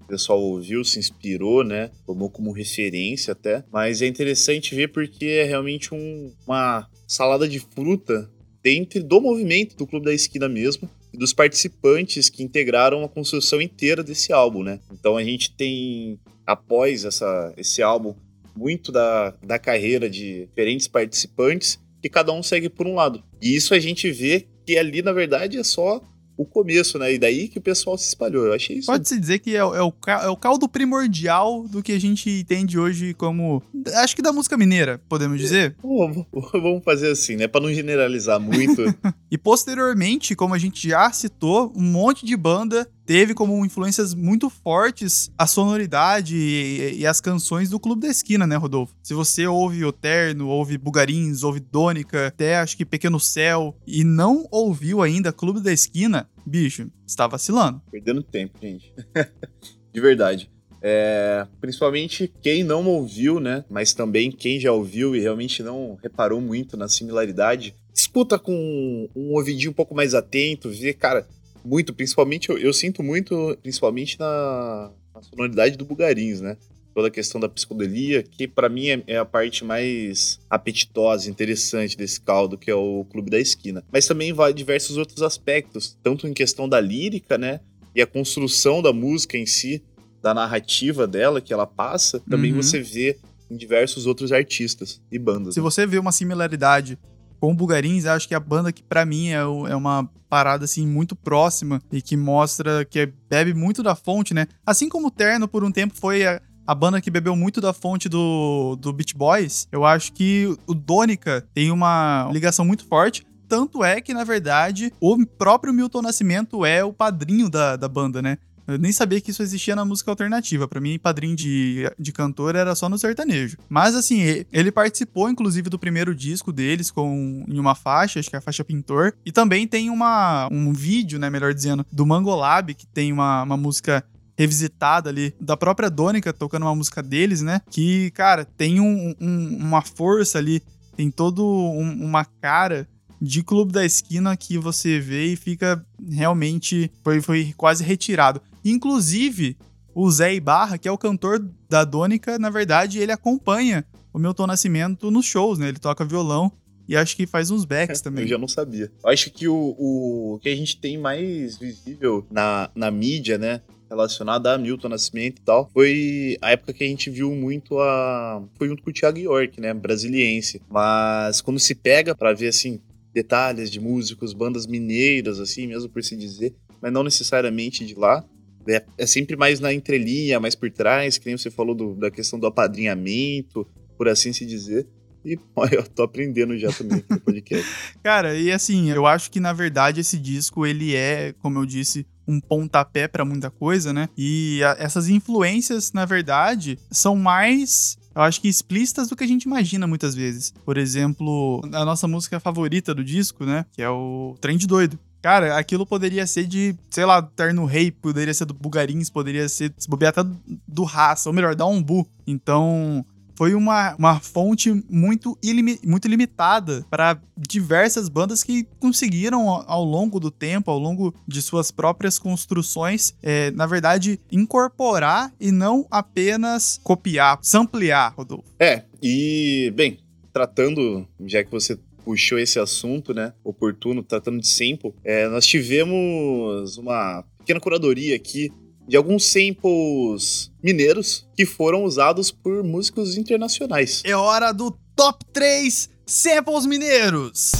o 0.00 0.06
pessoal 0.06 0.40
ouviu, 0.40 0.82
se 0.82 0.98
inspirou, 0.98 1.62
né? 1.62 1.90
Tomou 2.06 2.30
como 2.30 2.50
referência 2.50 3.32
até. 3.32 3.62
Mas 3.70 4.02
é 4.02 4.06
interessante 4.06 4.74
ver 4.74 4.88
porque 4.88 5.26
é 5.26 5.44
realmente 5.44 5.94
um, 5.94 6.32
uma 6.46 6.88
salada 7.06 7.46
de 7.46 7.60
fruta 7.60 8.30
dentro 8.62 9.02
do 9.02 9.20
movimento 9.20 9.76
do 9.76 9.86
Clube 9.86 10.06
da 10.06 10.14
Esquina 10.14 10.48
mesmo 10.48 10.88
dos 11.12 11.32
participantes 11.32 12.28
que 12.28 12.42
integraram 12.42 13.04
a 13.04 13.08
construção 13.08 13.60
inteira 13.60 14.02
desse 14.02 14.32
álbum, 14.32 14.62
né? 14.62 14.80
Então 14.92 15.16
a 15.16 15.24
gente 15.24 15.52
tem, 15.52 16.18
após 16.46 17.04
essa, 17.04 17.52
esse 17.56 17.82
álbum, 17.82 18.14
muito 18.56 18.92
da, 18.92 19.30
da 19.42 19.58
carreira 19.58 20.08
de 20.08 20.46
diferentes 20.46 20.88
participantes 20.88 21.78
que 22.02 22.08
cada 22.08 22.32
um 22.32 22.42
segue 22.42 22.68
por 22.68 22.86
um 22.86 22.94
lado. 22.94 23.22
E 23.40 23.54
isso 23.54 23.74
a 23.74 23.78
gente 23.78 24.10
vê 24.10 24.46
que 24.66 24.76
ali, 24.76 25.02
na 25.02 25.12
verdade, 25.12 25.58
é 25.58 25.64
só 25.64 26.02
o 26.40 26.46
começo, 26.46 26.98
né? 26.98 27.12
E 27.12 27.18
daí 27.18 27.48
que 27.48 27.58
o 27.58 27.62
pessoal 27.62 27.98
se 27.98 28.08
espalhou. 28.08 28.46
Eu 28.46 28.54
achei 28.54 28.78
isso. 28.78 28.86
Pode-se 28.86 29.20
dizer 29.20 29.40
que 29.40 29.54
é, 29.54 29.58
é, 29.58 29.82
o, 29.82 29.92
é 30.06 30.28
o 30.28 30.36
caldo 30.36 30.66
primordial 30.66 31.68
do 31.68 31.82
que 31.82 31.92
a 31.92 32.00
gente 32.00 32.30
entende 32.30 32.78
hoje 32.78 33.12
como. 33.12 33.62
Acho 33.96 34.16
que 34.16 34.22
da 34.22 34.32
música 34.32 34.56
mineira, 34.56 34.98
podemos 35.06 35.38
dizer. 35.38 35.76
vamos 35.82 36.82
fazer 36.82 37.10
assim, 37.10 37.36
né? 37.36 37.46
Pra 37.46 37.60
não 37.60 37.72
generalizar 37.72 38.40
muito. 38.40 38.82
e 39.30 39.36
posteriormente, 39.36 40.34
como 40.34 40.54
a 40.54 40.58
gente 40.58 40.88
já 40.88 41.12
citou, 41.12 41.70
um 41.76 41.82
monte 41.82 42.24
de 42.24 42.36
banda 42.36 42.88
teve 43.10 43.34
como 43.34 43.66
influências 43.66 44.14
muito 44.14 44.48
fortes 44.48 45.32
a 45.36 45.44
sonoridade 45.44 46.36
e, 46.36 47.00
e, 47.00 47.04
as 47.04 47.20
canções 47.20 47.68
do 47.68 47.80
Clube 47.80 48.02
da 48.02 48.06
Esquina, 48.06 48.46
né, 48.46 48.54
Rodolfo? 48.54 48.94
Se 49.02 49.12
você 49.12 49.48
ouve 49.48 49.84
O 49.84 49.90
Terno, 49.90 50.46
ouve 50.46 50.78
Bugarins, 50.78 51.42
ouve 51.42 51.58
Dônica, 51.58 52.28
até 52.28 52.58
acho 52.58 52.76
que 52.76 52.86
Pequeno 52.86 53.18
Céu, 53.18 53.76
e 53.84 54.04
não 54.04 54.46
ouviu 54.48 55.02
ainda 55.02 55.32
Clube 55.32 55.60
da 55.60 55.72
Esquina, 55.72 56.30
bicho, 56.46 56.88
está 57.04 57.26
vacilando. 57.26 57.82
Perdendo 57.90 58.22
tempo, 58.22 58.56
gente. 58.62 58.94
De 59.92 60.00
verdade. 60.00 60.48
É, 60.80 61.48
principalmente 61.60 62.32
quem 62.40 62.62
não 62.62 62.86
ouviu, 62.86 63.40
né? 63.40 63.64
Mas 63.68 63.92
também 63.92 64.30
quem 64.30 64.60
já 64.60 64.70
ouviu 64.70 65.16
e 65.16 65.20
realmente 65.20 65.64
não 65.64 65.98
reparou 66.00 66.40
muito 66.40 66.76
na 66.76 66.88
similaridade. 66.88 67.74
Escuta 67.92 68.38
com 68.38 69.08
um 69.16 69.32
ouvidinho 69.32 69.72
um 69.72 69.74
pouco 69.74 69.96
mais 69.96 70.14
atento, 70.14 70.70
vê, 70.70 70.94
cara, 70.94 71.26
muito, 71.64 71.92
principalmente, 71.94 72.48
eu, 72.48 72.58
eu 72.58 72.72
sinto 72.72 73.02
muito, 73.02 73.56
principalmente 73.62 74.18
na, 74.18 74.90
na, 75.14 75.22
sonoridade 75.22 75.76
do 75.76 75.84
Bugarins, 75.84 76.40
né? 76.40 76.56
toda 76.94 77.08
a 77.08 77.10
questão 77.10 77.40
da 77.40 77.48
psicodelia, 77.48 78.22
que 78.22 78.48
para 78.48 78.68
mim 78.68 78.88
é, 78.88 79.02
é, 79.06 79.16
a 79.16 79.24
parte 79.24 79.64
mais 79.64 80.40
apetitosa, 80.50 81.30
interessante 81.30 81.96
desse 81.96 82.20
caldo, 82.20 82.58
que 82.58 82.70
é 82.70 82.74
o 82.74 83.04
Clube 83.04 83.30
da 83.30 83.38
Esquina. 83.38 83.84
Mas 83.92 84.06
também 84.06 84.32
vai 84.32 84.52
diversos 84.52 84.96
outros 84.96 85.22
aspectos, 85.22 85.96
tanto 86.02 86.26
em 86.26 86.34
questão 86.34 86.68
da 86.68 86.80
lírica, 86.80 87.38
né, 87.38 87.60
e 87.94 88.02
a 88.02 88.06
construção 88.06 88.82
da 88.82 88.92
música 88.92 89.36
em 89.36 89.46
si, 89.46 89.82
da 90.22 90.34
narrativa 90.34 91.06
dela 91.06 91.40
que 91.40 91.52
ela 91.52 91.66
passa, 91.66 92.20
também 92.28 92.52
uhum. 92.52 92.62
você 92.62 92.80
vê 92.80 93.18
em 93.50 93.56
diversos 93.56 94.06
outros 94.06 94.32
artistas 94.32 95.00
e 95.10 95.18
bandas. 95.18 95.54
Se 95.54 95.60
né? 95.60 95.64
você 95.64 95.86
vê 95.86 95.98
uma 95.98 96.12
similaridade 96.12 96.98
com 97.40 97.52
o 97.52 97.54
Bugarins, 97.54 98.04
acho 98.04 98.28
que 98.28 98.34
a 98.34 98.40
banda 98.40 98.70
que 98.70 98.82
para 98.82 99.04
mim 99.04 99.30
é, 99.30 99.40
é 99.40 99.74
uma 99.74 100.08
parada 100.28 100.64
assim 100.64 100.86
muito 100.86 101.16
próxima 101.16 101.80
e 101.90 102.00
que 102.00 102.16
mostra 102.16 102.84
que 102.84 103.12
bebe 103.28 103.54
muito 103.54 103.82
da 103.82 103.96
fonte, 103.96 104.32
né? 104.32 104.46
Assim 104.64 104.88
como 104.88 105.08
o 105.08 105.10
Terno 105.10 105.48
por 105.48 105.64
um 105.64 105.72
tempo 105.72 105.94
foi 105.96 106.24
a, 106.24 106.40
a 106.66 106.74
banda 106.74 107.00
que 107.00 107.10
bebeu 107.10 107.34
muito 107.34 107.60
da 107.60 107.72
fonte 107.72 108.08
do, 108.08 108.76
do 108.76 108.92
Beach 108.92 109.16
Boys, 109.16 109.66
eu 109.72 109.84
acho 109.84 110.12
que 110.12 110.56
o 110.66 110.74
Donica 110.74 111.44
tem 111.52 111.70
uma 111.72 112.30
ligação 112.32 112.64
muito 112.64 112.84
forte. 112.84 113.26
Tanto 113.48 113.82
é 113.82 114.00
que, 114.00 114.14
na 114.14 114.22
verdade, 114.22 114.92
o 115.00 115.26
próprio 115.26 115.74
Milton 115.74 116.02
Nascimento 116.02 116.64
é 116.64 116.84
o 116.84 116.92
padrinho 116.92 117.50
da, 117.50 117.74
da 117.74 117.88
banda, 117.88 118.22
né? 118.22 118.38
Eu 118.72 118.78
nem 118.78 118.92
sabia 118.92 119.20
que 119.20 119.30
isso 119.30 119.42
existia 119.42 119.74
na 119.76 119.84
música 119.84 120.10
alternativa. 120.10 120.68
Para 120.68 120.80
mim, 120.80 120.98
padrinho 120.98 121.36
de, 121.36 121.90
de 121.98 122.12
cantor 122.12 122.56
era 122.56 122.74
só 122.74 122.88
no 122.88 122.98
sertanejo. 122.98 123.56
Mas 123.68 123.94
assim, 123.94 124.44
ele 124.52 124.72
participou 124.72 125.28
inclusive 125.28 125.68
do 125.68 125.78
primeiro 125.78 126.14
disco 126.14 126.52
deles 126.52 126.90
com 126.90 127.44
em 127.48 127.58
uma 127.58 127.74
faixa, 127.74 128.20
acho 128.20 128.28
que 128.28 128.36
é 128.36 128.38
a 128.38 128.42
faixa 128.42 128.64
Pintor. 128.64 129.12
E 129.24 129.32
também 129.32 129.66
tem 129.66 129.90
uma, 129.90 130.48
um 130.50 130.72
vídeo, 130.72 131.18
né, 131.18 131.30
melhor 131.30 131.54
dizendo, 131.54 131.84
do 131.90 132.06
Mangolab, 132.06 132.74
que 132.74 132.86
tem 132.86 133.12
uma, 133.12 133.42
uma 133.42 133.56
música 133.56 134.04
revisitada 134.38 135.10
ali 135.10 135.34
da 135.38 135.56
própria 135.56 135.90
Dônica 135.90 136.32
tocando 136.32 136.62
uma 136.62 136.74
música 136.74 137.02
deles, 137.02 137.42
né? 137.42 137.60
Que, 137.70 138.10
cara, 138.12 138.44
tem 138.44 138.80
um, 138.80 139.14
um, 139.20 139.56
uma 139.60 139.82
força 139.82 140.38
ali, 140.38 140.62
tem 140.96 141.10
todo 141.10 141.44
um, 141.44 142.04
uma 142.04 142.24
cara 142.24 142.88
de 143.20 143.42
Clube 143.42 143.72
da 143.72 143.84
Esquina 143.84 144.36
que 144.36 144.56
você 144.56 144.98
vê 144.98 145.26
e 145.26 145.36
fica 145.36 145.84
realmente 146.08 146.90
foi, 147.02 147.20
foi 147.20 147.52
quase 147.56 147.84
retirado. 147.84 148.40
Inclusive, 148.64 149.56
o 149.94 150.10
Zé 150.10 150.34
Ibarra, 150.34 150.78
que 150.78 150.88
é 150.88 150.92
o 150.92 150.98
cantor 150.98 151.44
da 151.68 151.84
Dônica, 151.84 152.38
na 152.38 152.50
verdade, 152.50 152.98
ele 152.98 153.12
acompanha 153.12 153.84
o 154.12 154.18
Milton 154.18 154.46
Nascimento 154.46 155.10
nos 155.10 155.26
shows, 155.26 155.58
né? 155.58 155.68
Ele 155.68 155.78
toca 155.78 156.04
violão 156.04 156.50
e 156.88 156.96
acho 156.96 157.14
que 157.14 157.26
faz 157.26 157.50
uns 157.50 157.64
backs 157.64 158.00
também. 158.02 158.24
Eu 158.24 158.28
já 158.28 158.38
não 158.38 158.48
sabia. 158.48 158.90
Acho 159.04 159.30
que 159.30 159.46
o, 159.46 159.76
o 159.78 160.38
que 160.42 160.48
a 160.48 160.56
gente 160.56 160.78
tem 160.78 160.98
mais 160.98 161.58
visível 161.58 162.26
na, 162.30 162.70
na 162.74 162.90
mídia, 162.90 163.36
né? 163.38 163.60
relacionada 163.90 164.54
a 164.54 164.58
Milton 164.58 164.88
Nascimento 164.88 165.40
e 165.40 165.44
tal, 165.44 165.68
foi 165.74 166.38
a 166.40 166.52
época 166.52 166.72
que 166.72 166.84
a 166.84 166.86
gente 166.86 167.10
viu 167.10 167.34
muito 167.34 167.76
a. 167.80 168.40
Foi 168.56 168.68
junto 168.68 168.84
com 168.84 168.90
o 168.90 168.92
Thiago 168.92 169.18
York, 169.18 169.60
né? 169.60 169.74
Brasiliense. 169.74 170.62
Mas 170.70 171.40
quando 171.40 171.58
se 171.58 171.74
pega 171.74 172.14
para 172.14 172.32
ver, 172.32 172.48
assim, 172.48 172.80
detalhes 173.12 173.70
de 173.70 173.80
músicos, 173.80 174.32
bandas 174.32 174.66
mineiras, 174.66 175.40
assim, 175.40 175.66
mesmo 175.66 175.88
por 175.88 176.02
se 176.02 176.16
dizer, 176.16 176.54
mas 176.80 176.92
não 176.92 177.02
necessariamente 177.02 177.84
de 177.84 177.94
lá, 177.94 178.24
é, 178.68 178.84
é 178.98 179.06
sempre 179.06 179.36
mais 179.36 179.60
na 179.60 179.72
entrelinha, 179.72 180.40
mais 180.40 180.54
por 180.54 180.70
trás, 180.70 181.18
que 181.18 181.26
nem 181.26 181.36
você 181.36 181.50
falou 181.50 181.74
do, 181.74 181.94
da 181.94 182.10
questão 182.10 182.38
do 182.38 182.46
apadrinhamento, 182.46 183.66
por 183.96 184.08
assim 184.08 184.32
se 184.32 184.44
dizer. 184.46 184.86
E 185.24 185.38
olha, 185.56 185.76
eu 185.76 185.82
tô 185.82 186.02
aprendendo 186.02 186.56
já 186.58 186.70
também 186.72 186.98
aqui 186.98 187.10
no 187.10 187.20
podcast. 187.20 187.66
Cara, 188.02 188.36
e 188.36 188.52
assim, 188.52 188.90
eu 188.90 189.06
acho 189.06 189.30
que 189.30 189.40
na 189.40 189.52
verdade 189.52 190.00
esse 190.00 190.18
disco, 190.18 190.66
ele 190.66 190.94
é, 190.94 191.34
como 191.40 191.58
eu 191.58 191.66
disse, 191.66 192.06
um 192.26 192.40
pontapé 192.40 193.08
para 193.08 193.24
muita 193.24 193.50
coisa, 193.50 193.92
né? 193.92 194.08
E 194.16 194.62
a, 194.62 194.76
essas 194.78 195.08
influências, 195.08 195.92
na 195.92 196.04
verdade, 196.04 196.78
são 196.90 197.16
mais 197.16 197.98
eu 198.14 198.22
acho 198.22 198.40
que 198.40 198.48
explícitas 198.48 199.08
do 199.08 199.16
que 199.16 199.24
a 199.24 199.26
gente 199.26 199.44
imagina 199.44 199.86
muitas 199.86 200.14
vezes. 200.14 200.52
Por 200.64 200.76
exemplo, 200.76 201.60
a 201.72 201.84
nossa 201.84 202.08
música 202.08 202.40
favorita 202.40 202.94
do 202.94 203.04
disco, 203.04 203.44
né? 203.44 203.64
Que 203.72 203.82
é 203.82 203.90
o 203.90 204.36
Trem 204.40 204.56
de 204.56 204.66
Doido. 204.66 204.98
Cara, 205.22 205.58
aquilo 205.58 205.84
poderia 205.84 206.26
ser 206.26 206.46
de, 206.46 206.74
sei 206.88 207.04
lá, 207.04 207.20
Terno 207.20 207.66
Rei, 207.66 207.90
poderia 207.90 208.32
ser 208.32 208.46
do 208.46 208.54
Bugarins, 208.54 209.10
poderia 209.10 209.48
ser, 209.48 209.72
se 209.76 209.88
bobear 209.88 210.10
até 210.16 210.28
do 210.66 210.82
Raça, 210.82 211.28
ou 211.28 211.34
melhor, 211.34 211.54
da 211.54 211.66
Umbu. 211.66 212.08
Então, 212.26 213.04
foi 213.40 213.54
uma, 213.54 213.96
uma 213.96 214.20
fonte 214.20 214.70
muito, 214.90 215.38
ilimi, 215.42 215.78
muito 215.82 216.06
limitada 216.06 216.84
para 216.90 217.18
diversas 217.38 218.06
bandas 218.06 218.42
que 218.42 218.66
conseguiram, 218.78 219.48
ao 219.48 219.82
longo 219.82 220.20
do 220.20 220.30
tempo, 220.30 220.70
ao 220.70 220.78
longo 220.78 221.14
de 221.26 221.40
suas 221.40 221.70
próprias 221.70 222.18
construções, 222.18 223.14
é, 223.22 223.50
na 223.52 223.66
verdade, 223.66 224.20
incorporar 224.30 225.32
e 225.40 225.50
não 225.50 225.86
apenas 225.90 226.78
copiar, 226.84 227.38
samplear, 227.40 228.12
Rodolfo. 228.14 228.44
É, 228.58 228.82
e, 229.02 229.72
bem, 229.74 230.00
tratando, 230.34 231.08
já 231.24 231.42
que 231.42 231.50
você 231.50 231.78
puxou 232.04 232.38
esse 232.38 232.58
assunto, 232.58 233.14
né, 233.14 233.32
oportuno, 233.42 234.02
tratando 234.02 234.38
de 234.38 234.48
sample, 234.48 234.92
é, 235.02 235.26
nós 235.28 235.46
tivemos 235.46 236.76
uma 236.76 237.24
pequena 237.38 237.58
curadoria 237.58 238.14
aqui 238.16 238.52
de 238.90 238.96
alguns 238.96 239.24
samples 239.24 240.50
mineiros 240.60 241.24
que 241.36 241.46
foram 241.46 241.84
usados 241.84 242.32
por 242.32 242.64
músicos 242.64 243.16
internacionais. 243.16 244.02
É 244.04 244.16
hora 244.16 244.50
do 244.50 244.76
top 244.96 245.24
3 245.32 245.88
samples 246.04 246.66
mineiros. 246.66 247.52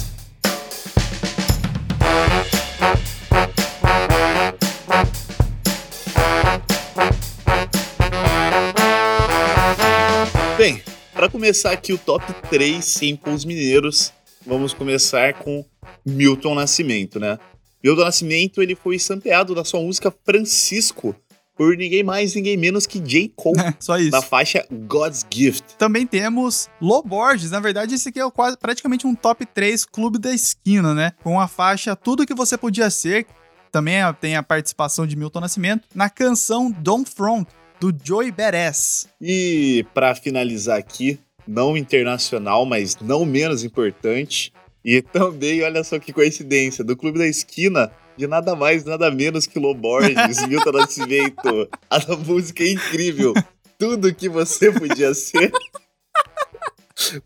Bem, 10.59 10.83
para 11.13 11.31
começar 11.31 11.71
aqui 11.71 11.93
o 11.93 11.99
top 11.99 12.25
3 12.51 12.85
samples 12.85 13.45
mineiros, 13.45 14.13
vamos 14.45 14.75
começar 14.75 15.35
com 15.35 15.65
Milton 16.05 16.57
Nascimento, 16.57 17.21
né? 17.21 17.39
Milton 17.83 18.05
Nascimento 18.05 18.63
ele 18.63 18.75
foi 18.75 18.99
sampleado 18.99 19.55
da 19.55 19.65
sua 19.65 19.81
música 19.81 20.15
Francisco 20.25 21.15
por 21.61 21.77
ninguém 21.77 22.03
mais, 22.03 22.35
ninguém 22.35 22.57
menos 22.57 22.87
que 22.87 22.99
J. 22.99 23.31
Cole. 23.37 23.59
Só 23.79 23.99
isso. 23.99 24.11
Na 24.11 24.23
faixa 24.23 24.67
God's 24.71 25.27
Gift. 25.31 25.77
Também 25.77 26.07
temos 26.07 26.71
Low 26.81 27.03
Borges. 27.03 27.51
Na 27.51 27.61
verdade, 27.61 27.95
esse 27.95 28.09
aqui 28.09 28.19
é 28.19 28.31
quase, 28.31 28.57
praticamente 28.57 29.07
um 29.07 29.15
top 29.15 29.45
3 29.45 29.85
clube 29.85 30.19
da 30.19 30.33
esquina, 30.33 30.95
né? 30.95 31.13
Com 31.23 31.39
a 31.39 31.47
faixa 31.47 31.95
Tudo 31.95 32.27
Que 32.27 32.33
Você 32.33 32.57
Podia 32.57 32.89
Ser. 32.89 33.27
Também 33.71 33.97
tem 34.23 34.37
a 34.37 34.43
participação 34.43 35.07
de 35.07 35.15
Milton 35.15 35.41
Nascimento. 35.41 35.87
Na 35.95 36.09
canção 36.09 36.71
Don't 36.71 37.11
Front, 37.11 37.47
do 37.79 37.95
Joey 38.03 38.33
Badass. 38.33 39.07
E 39.21 39.85
para 39.93 40.15
finalizar 40.15 40.79
aqui, 40.79 41.21
não 41.47 41.77
internacional, 41.77 42.65
mas 42.65 42.97
não 43.03 43.27
menos 43.27 43.65
importante. 43.65 44.51
E 44.85 45.03
também, 45.03 45.63
olha 45.63 45.85
só 45.85 45.99
que 45.99 46.13
coincidência, 46.13 46.83
do 46.83 46.97
Clube 46.97 47.19
da 47.19 47.27
Esquina, 47.27 47.93
de 48.17 48.27
nada 48.27 48.57
mais, 48.57 48.85
nada 48.85 49.11
menos 49.11 49.47
que 49.47 49.59
Loborges, 49.59 50.17
Milton 50.49 50.73
Nascimento. 50.73 51.69
A 51.89 52.17
música 52.17 52.63
é 52.63 52.71
incrível. 52.71 53.35
Tudo 53.79 54.15
que 54.15 54.29
você 54.29 54.71
podia 54.71 55.15
ser 55.15 55.53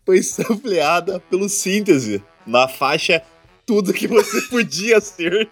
foi 0.05 0.21
sampleada 0.23 1.19
pelo 1.19 1.49
Síntese, 1.49 2.23
na 2.45 2.67
faixa 2.67 3.21
Tudo 3.65 3.93
que 3.93 4.07
você 4.07 4.41
podia 4.43 5.01
ser. 5.01 5.49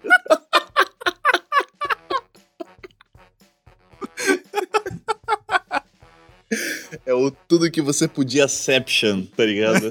É 7.04 7.12
o 7.12 7.30
tudo 7.30 7.70
que 7.70 7.82
você 7.82 8.08
podia 8.08 8.48
Seption, 8.48 9.26
tá 9.36 9.44
ligado? 9.44 9.90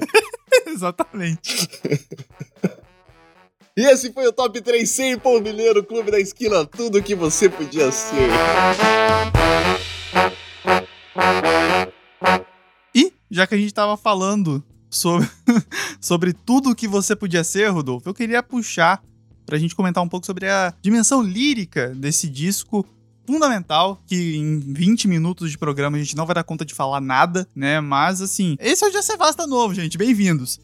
Exatamente. 0.74 1.68
E 3.76 3.82
esse 3.86 4.12
foi 4.12 4.24
o 4.28 4.32
Top 4.32 4.60
3 4.60 4.88
Simple 4.88 5.40
Mineiro 5.40 5.82
Clube 5.82 6.08
da 6.08 6.20
Esquina, 6.20 6.64
tudo 6.64 7.02
que 7.02 7.12
você 7.12 7.48
podia 7.48 7.90
ser. 7.90 8.28
E, 12.94 13.12
já 13.28 13.48
que 13.48 13.56
a 13.56 13.58
gente 13.58 13.74
tava 13.74 13.96
falando 13.96 14.62
sobre, 14.88 15.28
sobre 16.00 16.32
tudo 16.32 16.72
que 16.72 16.86
você 16.86 17.16
podia 17.16 17.42
ser, 17.42 17.66
Rodolfo, 17.70 18.08
eu 18.08 18.14
queria 18.14 18.44
puxar 18.44 19.02
pra 19.44 19.58
gente 19.58 19.74
comentar 19.74 20.04
um 20.04 20.08
pouco 20.08 20.24
sobre 20.24 20.48
a 20.48 20.72
dimensão 20.80 21.20
lírica 21.20 21.88
desse 21.88 22.28
disco 22.28 22.86
fundamental, 23.26 24.02
que 24.06 24.36
em 24.36 24.60
20 24.60 25.08
minutos 25.08 25.50
de 25.50 25.58
programa 25.58 25.96
a 25.96 26.00
gente 26.00 26.16
não 26.16 26.26
vai 26.26 26.34
dar 26.34 26.44
conta 26.44 26.64
de 26.64 26.74
falar 26.74 27.00
nada, 27.00 27.48
né? 27.54 27.80
Mas 27.80 28.20
assim, 28.20 28.56
esse 28.60 28.84
é 28.84 28.88
o 28.88 28.92
Já 28.92 29.00
Vasta 29.16 29.46
novo, 29.46 29.74
gente. 29.74 29.96
Bem-vindos. 29.96 30.60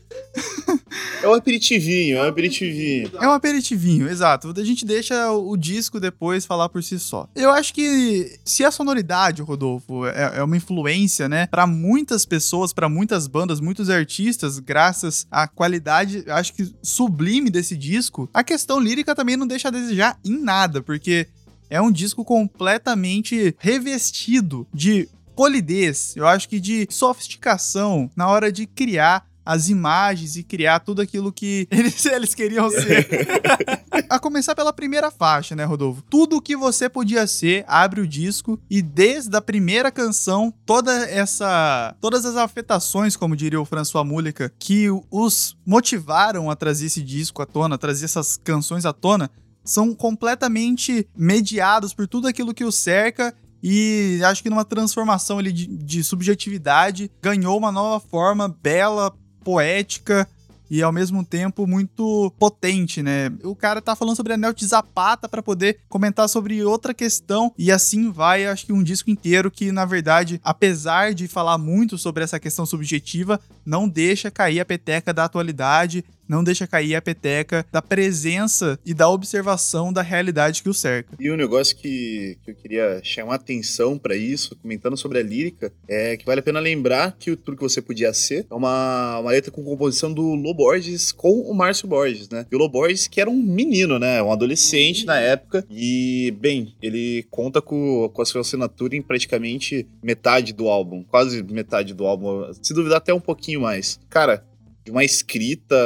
É 1.23 1.29
um 1.29 1.35
aperitivinho, 1.35 2.19
é 2.19 2.23
um 2.25 2.29
aperitivinho. 2.29 3.11
É 3.21 3.29
um 3.29 3.33
aperitivinho, 3.33 4.09
exato. 4.09 4.53
A 4.57 4.65
gente 4.65 4.85
deixa 4.85 5.31
o 5.31 5.57
disco 5.57 6.01
depois 6.01 6.45
falar 6.45 6.69
por 6.69 6.83
si 6.83 6.99
só. 6.99 7.29
Eu 7.35 7.51
acho 7.51 7.73
que 7.73 8.39
se 8.45 8.65
a 8.65 8.71
sonoridade, 8.71 9.43
Rodolfo, 9.43 10.07
é, 10.07 10.39
é 10.39 10.43
uma 10.43 10.57
influência, 10.57 11.29
né, 11.29 11.47
para 11.47 11.67
muitas 11.67 12.25
pessoas, 12.25 12.73
para 12.73 12.89
muitas 12.89 13.27
bandas, 13.27 13.61
muitos 13.61 13.89
artistas, 13.91 14.59
graças 14.59 15.27
à 15.31 15.47
qualidade, 15.47 16.25
acho 16.27 16.55
que 16.55 16.73
sublime 16.83 17.51
desse 17.51 17.77
disco, 17.77 18.29
a 18.33 18.43
questão 18.43 18.81
lírica 18.81 19.15
também 19.15 19.37
não 19.37 19.47
deixa 19.47 19.69
a 19.69 19.71
desejar 19.71 20.19
em 20.25 20.43
nada, 20.43 20.83
porque 20.83 21.29
é 21.71 21.81
um 21.81 21.91
disco 21.91 22.25
completamente 22.25 23.55
revestido 23.59 24.67
de 24.75 25.09
polidez, 25.35 26.15
eu 26.17 26.27
acho 26.27 26.49
que 26.49 26.61
de 26.61 26.87
sofisticação 26.91 28.11
na 28.15 28.29
hora 28.29 28.53
de 28.53 28.67
criar 28.67 29.25
as 29.45 29.69
imagens 29.69 30.37
e 30.37 30.43
criar 30.43 30.81
tudo 30.81 31.03
aquilo 31.03 31.33
que 31.33 31.67
eles, 31.73 32.05
eles 32.05 32.35
queriam 32.35 32.71
ser. 32.71 33.09
a 34.09 34.19
começar 34.19 34.55
pela 34.55 34.73
primeira 34.73 35.11
faixa, 35.11 35.57
né, 35.57 35.65
Rodolfo? 35.65 36.03
Tudo 36.09 36.37
o 36.37 36.43
que 36.43 36.57
você 36.57 36.89
podia 36.89 37.27
ser, 37.27 37.65
abre 37.67 38.01
o 38.01 38.07
disco 38.07 38.61
e 38.71 38.83
desde 38.83 39.35
a 39.37 39.41
primeira 39.41 39.91
canção, 39.91 40.53
toda 40.65 40.93
essa 41.09 41.97
todas 42.01 42.25
as 42.25 42.37
afetações, 42.37 43.17
como 43.17 43.35
diria 43.35 43.61
o 43.61 43.65
François 43.65 44.07
Múlica, 44.07 44.53
que 44.59 44.89
os 45.11 45.57
motivaram 45.67 46.51
a 46.51 46.57
trazer 46.57 46.87
esse 46.87 47.03
disco 47.03 47.43
à 47.43 47.47
tona, 47.47 47.75
a 47.75 47.79
trazer 47.79 48.05
essas 48.05 48.37
canções 48.37 48.85
à 48.85 48.93
tona, 48.93 49.31
são 49.71 49.95
completamente 49.95 51.07
mediados 51.17 51.95
por 51.95 52.09
tudo 52.09 52.27
aquilo 52.27 52.53
que 52.53 52.65
o 52.65 52.73
cerca 52.73 53.33
e 53.63 54.21
acho 54.25 54.43
que 54.43 54.51
numa 54.51 54.65
transformação 54.65 55.39
ali 55.39 55.53
de, 55.53 55.67
de, 55.67 56.03
subjetividade 56.03 57.11
ganhou 57.23 57.57
uma 57.57 57.71
nova 57.71 58.01
forma 58.01 58.49
bela, 58.49 59.15
poética 59.45 60.27
e 60.69 60.83
ao 60.83 60.93
mesmo 60.93 61.25
tempo 61.25 61.67
muito 61.67 62.33
potente, 62.39 63.03
né? 63.03 63.31
O 63.45 63.55
cara 63.55 63.81
tá 63.81 63.95
falando 63.95 64.17
sobre 64.17 64.33
Anel 64.33 64.53
de 64.53 64.67
Zapata 64.67 65.29
para 65.29 65.43
poder 65.43 65.81
comentar 65.89 66.29
sobre 66.29 66.65
outra 66.65 66.93
questão 66.93 67.53
e 67.57 67.71
assim 67.71 68.11
vai, 68.11 68.47
acho 68.47 68.67
que 68.67 68.73
um 68.73 68.83
disco 68.83 69.11
inteiro 69.11 69.51
que 69.51 69.71
na 69.71 69.85
verdade, 69.85 70.41
apesar 70.43 71.15
de 71.15 71.29
falar 71.29 71.59
muito 71.59 71.97
sobre 71.97 72.25
essa 72.25 72.41
questão 72.41 72.67
subjetiva, 72.67 73.39
não 73.65 73.89
deixa 73.89 74.31
cair 74.31 74.59
a 74.59 74.65
peteca 74.65 75.13
da 75.13 75.25
atualidade, 75.25 76.05
não 76.31 76.45
deixa 76.45 76.67
cair 76.67 76.95
a 76.95 77.03
peteca 77.03 77.67
da 77.73 77.83
presença 77.83 78.79
e 78.87 78.95
da 78.95 79.09
observação 79.09 79.93
da 79.93 80.01
realidade 80.01 80.63
que 80.63 80.69
o 80.69 80.75
cerca. 80.75 81.17
E 81.19 81.29
um 81.31 81.37
negócio 81.37 81.77
que, 81.77 82.39
que 82.45 82.53
eu 82.53 82.55
queria 82.55 83.01
chamar 83.03 83.35
atenção 83.35 83.99
para 83.99 84.15
isso, 84.15 84.55
comentando 84.55 84.97
sobre 84.97 85.19
a 85.19 85.23
lírica, 85.23 85.73
é 85.89 86.17
que 86.17 86.25
vale 86.25 86.39
a 86.39 86.43
pena 86.43 86.61
lembrar 86.61 87.17
que 87.19 87.33
o 87.33 87.37
Tudo 87.37 87.57
Que 87.57 87.63
Você 87.65 87.83
Podia 87.83 88.15
Ser 88.15 88.47
é 88.49 88.55
uma, 88.55 89.19
uma 89.19 89.31
letra 89.33 89.51
com 89.51 89.65
composição 89.65 90.13
do 90.13 90.23
Lô 90.37 90.55
Borges 90.55 91.11
com 91.11 91.41
o 91.41 91.53
Márcio 91.53 91.89
Borges, 91.89 92.29
né? 92.29 92.47
E 92.51 92.55
o 92.55 92.59
Lô 92.59 92.69
Borges, 92.69 93.09
que 93.09 93.21
era 93.21 93.29
um 93.29 93.37
menino, 93.37 93.99
né? 93.99 94.23
Um 94.23 94.33
adolescente 94.33 95.05
na 95.05 95.19
época. 95.19 95.67
E, 95.69 96.33
bem, 96.39 96.75
ele 96.81 97.27
conta 97.31 97.61
com, 97.61 98.09
com 98.13 98.23
a 98.23 98.25
sua 98.25 98.43
assinatura 98.43 98.95
em 98.95 99.03
praticamente 99.03 99.87
metade 100.03 100.53
do 100.53 100.69
álbum. 100.69 101.03
Quase 101.03 101.43
metade 101.43 101.93
do 101.93 102.07
álbum. 102.07 102.53
Se 102.63 102.73
duvidar, 102.73 102.99
até 102.99 103.13
um 103.13 103.21
pouquinho 103.21 103.61
mais. 103.63 103.99
Cara, 104.09 104.45
de 104.85 104.91
uma 104.91 105.05
escrita, 105.05 105.77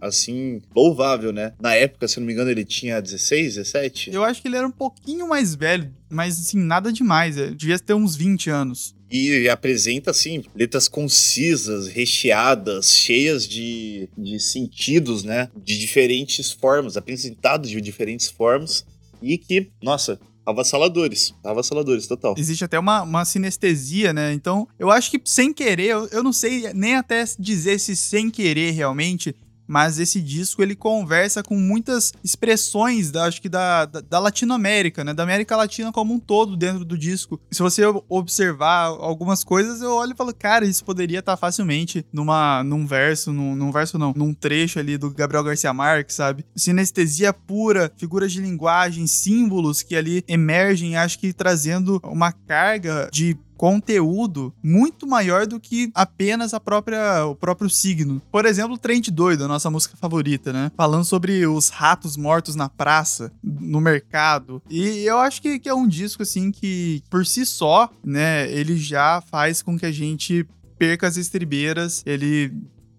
assim, 0.00 0.60
louvável, 0.74 1.32
né? 1.32 1.52
Na 1.60 1.74
época, 1.74 2.08
se 2.08 2.18
não 2.18 2.26
me 2.26 2.32
engano, 2.32 2.50
ele 2.50 2.64
tinha 2.64 3.00
16, 3.00 3.56
17? 3.56 4.10
Eu 4.12 4.24
acho 4.24 4.40
que 4.40 4.48
ele 4.48 4.56
era 4.56 4.66
um 4.66 4.72
pouquinho 4.72 5.28
mais 5.28 5.54
velho, 5.54 5.92
mas, 6.08 6.38
assim, 6.38 6.58
nada 6.58 6.92
demais. 6.92 7.36
É, 7.36 7.50
devia 7.50 7.78
ter 7.78 7.94
uns 7.94 8.16
20 8.16 8.50
anos. 8.50 8.94
E 9.10 9.48
apresenta, 9.48 10.12
assim, 10.12 10.44
letras 10.54 10.88
concisas, 10.88 11.88
recheadas, 11.88 12.96
cheias 12.96 13.46
de, 13.46 14.08
de 14.16 14.38
sentidos, 14.38 15.24
né? 15.24 15.48
De 15.56 15.78
diferentes 15.78 16.52
formas, 16.52 16.96
apresentados 16.96 17.70
de 17.70 17.80
diferentes 17.80 18.28
formas. 18.28 18.84
E 19.22 19.36
que, 19.36 19.68
nossa, 19.82 20.18
avassaladores. 20.44 21.34
Avassaladores, 21.44 22.06
total. 22.06 22.34
Existe 22.36 22.64
até 22.64 22.78
uma, 22.78 23.02
uma 23.02 23.24
sinestesia, 23.24 24.12
né? 24.12 24.32
Então, 24.32 24.66
eu 24.78 24.90
acho 24.90 25.10
que 25.10 25.20
sem 25.24 25.52
querer, 25.52 25.86
eu, 25.86 26.08
eu 26.08 26.22
não 26.22 26.32
sei 26.32 26.72
nem 26.74 26.96
até 26.96 27.24
dizer 27.38 27.78
se 27.78 27.94
sem 27.96 28.30
querer 28.30 28.72
realmente, 28.72 29.34
mas 29.70 30.00
esse 30.00 30.20
disco 30.20 30.64
ele 30.64 30.74
conversa 30.74 31.44
com 31.44 31.54
muitas 31.54 32.12
expressões, 32.24 33.12
da, 33.12 33.26
acho 33.26 33.40
que 33.40 33.48
da, 33.48 33.84
da, 33.84 34.00
da 34.00 34.18
Latinoamérica, 34.18 35.04
né? 35.04 35.14
Da 35.14 35.22
América 35.22 35.56
Latina 35.56 35.92
como 35.92 36.12
um 36.12 36.18
todo 36.18 36.56
dentro 36.56 36.84
do 36.84 36.98
disco. 36.98 37.40
Se 37.52 37.62
você 37.62 37.84
observar 38.08 38.86
algumas 38.86 39.44
coisas, 39.44 39.80
eu 39.80 39.92
olho 39.92 40.12
e 40.12 40.16
falo, 40.16 40.34
cara, 40.34 40.64
isso 40.64 40.84
poderia 40.84 41.20
estar 41.20 41.36
facilmente 41.36 42.04
numa, 42.12 42.64
num 42.64 42.84
verso, 42.84 43.32
num, 43.32 43.54
num 43.54 43.70
verso 43.70 43.96
não, 43.96 44.12
num 44.16 44.34
trecho 44.34 44.80
ali 44.80 44.98
do 44.98 45.08
Gabriel 45.08 45.44
Garcia 45.44 45.72
Marques, 45.72 46.16
sabe? 46.16 46.44
Sinestesia 46.56 47.32
pura, 47.32 47.92
figuras 47.96 48.32
de 48.32 48.40
linguagem, 48.40 49.06
símbolos 49.06 49.84
que 49.84 49.94
ali 49.94 50.24
emergem, 50.26 50.96
acho 50.96 51.16
que 51.16 51.32
trazendo 51.32 52.00
uma 52.02 52.32
carga 52.32 53.08
de 53.12 53.38
conteúdo 53.60 54.54
muito 54.62 55.06
maior 55.06 55.46
do 55.46 55.60
que 55.60 55.90
apenas 55.94 56.54
a 56.54 56.58
própria 56.58 57.26
o 57.26 57.34
próprio 57.34 57.68
signo. 57.68 58.22
Por 58.32 58.46
exemplo, 58.46 58.78
Trent 58.78 59.10
Doido, 59.10 59.44
a 59.44 59.48
nossa 59.48 59.68
música 59.68 59.98
favorita, 59.98 60.50
né? 60.50 60.72
Falando 60.74 61.04
sobre 61.04 61.46
os 61.46 61.68
ratos 61.68 62.16
mortos 62.16 62.54
na 62.54 62.70
praça, 62.70 63.30
no 63.44 63.78
mercado. 63.78 64.62
E 64.70 65.04
eu 65.04 65.18
acho 65.18 65.42
que, 65.42 65.58
que 65.58 65.68
é 65.68 65.74
um 65.74 65.86
disco 65.86 66.22
assim 66.22 66.50
que 66.50 67.02
por 67.10 67.26
si 67.26 67.44
só, 67.44 67.90
né, 68.02 68.50
ele 68.50 68.78
já 68.78 69.20
faz 69.20 69.60
com 69.60 69.78
que 69.78 69.84
a 69.84 69.92
gente 69.92 70.48
perca 70.78 71.06
as 71.06 71.18
estribeiras, 71.18 72.02
ele 72.06 72.50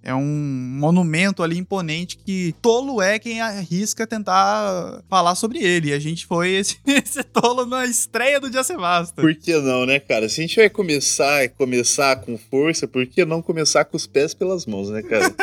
é 0.04 0.16
um 0.16 0.26
monumento 0.80 1.44
ali 1.44 1.58
imponente 1.58 2.18
que 2.18 2.56
tolo 2.62 3.02
é 3.02 3.20
quem 3.20 3.40
arrisca 3.40 4.08
tentar 4.08 5.04
falar 5.08 5.36
sobre 5.36 5.60
ele. 5.60 5.90
E 5.90 5.94
a 5.94 6.00
gente 6.00 6.26
foi 6.26 6.52
esse, 6.52 6.78
esse 6.88 7.24
tolo 7.24 7.66
na 7.66 7.86
estreia 7.86 8.40
do 8.40 8.50
Dia 8.50 8.64
Sevasta. 8.64 9.22
Por 9.22 9.36
que 9.36 9.56
não, 9.58 9.86
né, 9.86 10.00
cara? 10.00 10.28
Se 10.28 10.42
a 10.42 10.44
gente 10.44 10.56
vai 10.56 10.70
começar 10.70 11.48
começar 11.50 12.16
com 12.18 12.38
força, 12.38 12.88
por 12.88 13.06
que 13.06 13.24
não 13.26 13.42
começar 13.42 13.86
com 13.86 13.96
os 13.96 14.08
pés 14.08 14.34
pelas 14.34 14.66
mãos, 14.66 14.90
né, 14.90 15.04
cara? 15.04 15.34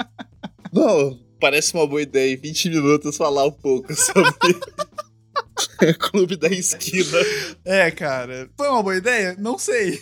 não, 0.72 1.18
parece 1.38 1.74
uma 1.74 1.86
boa 1.86 2.02
ideia 2.02 2.32
em 2.32 2.36
20 2.36 2.70
minutos 2.70 3.16
falar 3.16 3.46
um 3.46 3.52
pouco 3.52 3.94
sobre. 3.94 4.58
Clube 5.98 6.36
da 6.36 6.48
Esquina. 6.48 7.18
É, 7.64 7.90
cara. 7.90 8.48
Foi 8.56 8.68
uma 8.68 8.82
boa 8.82 8.96
ideia? 8.96 9.36
Não 9.38 9.58
sei. 9.58 10.00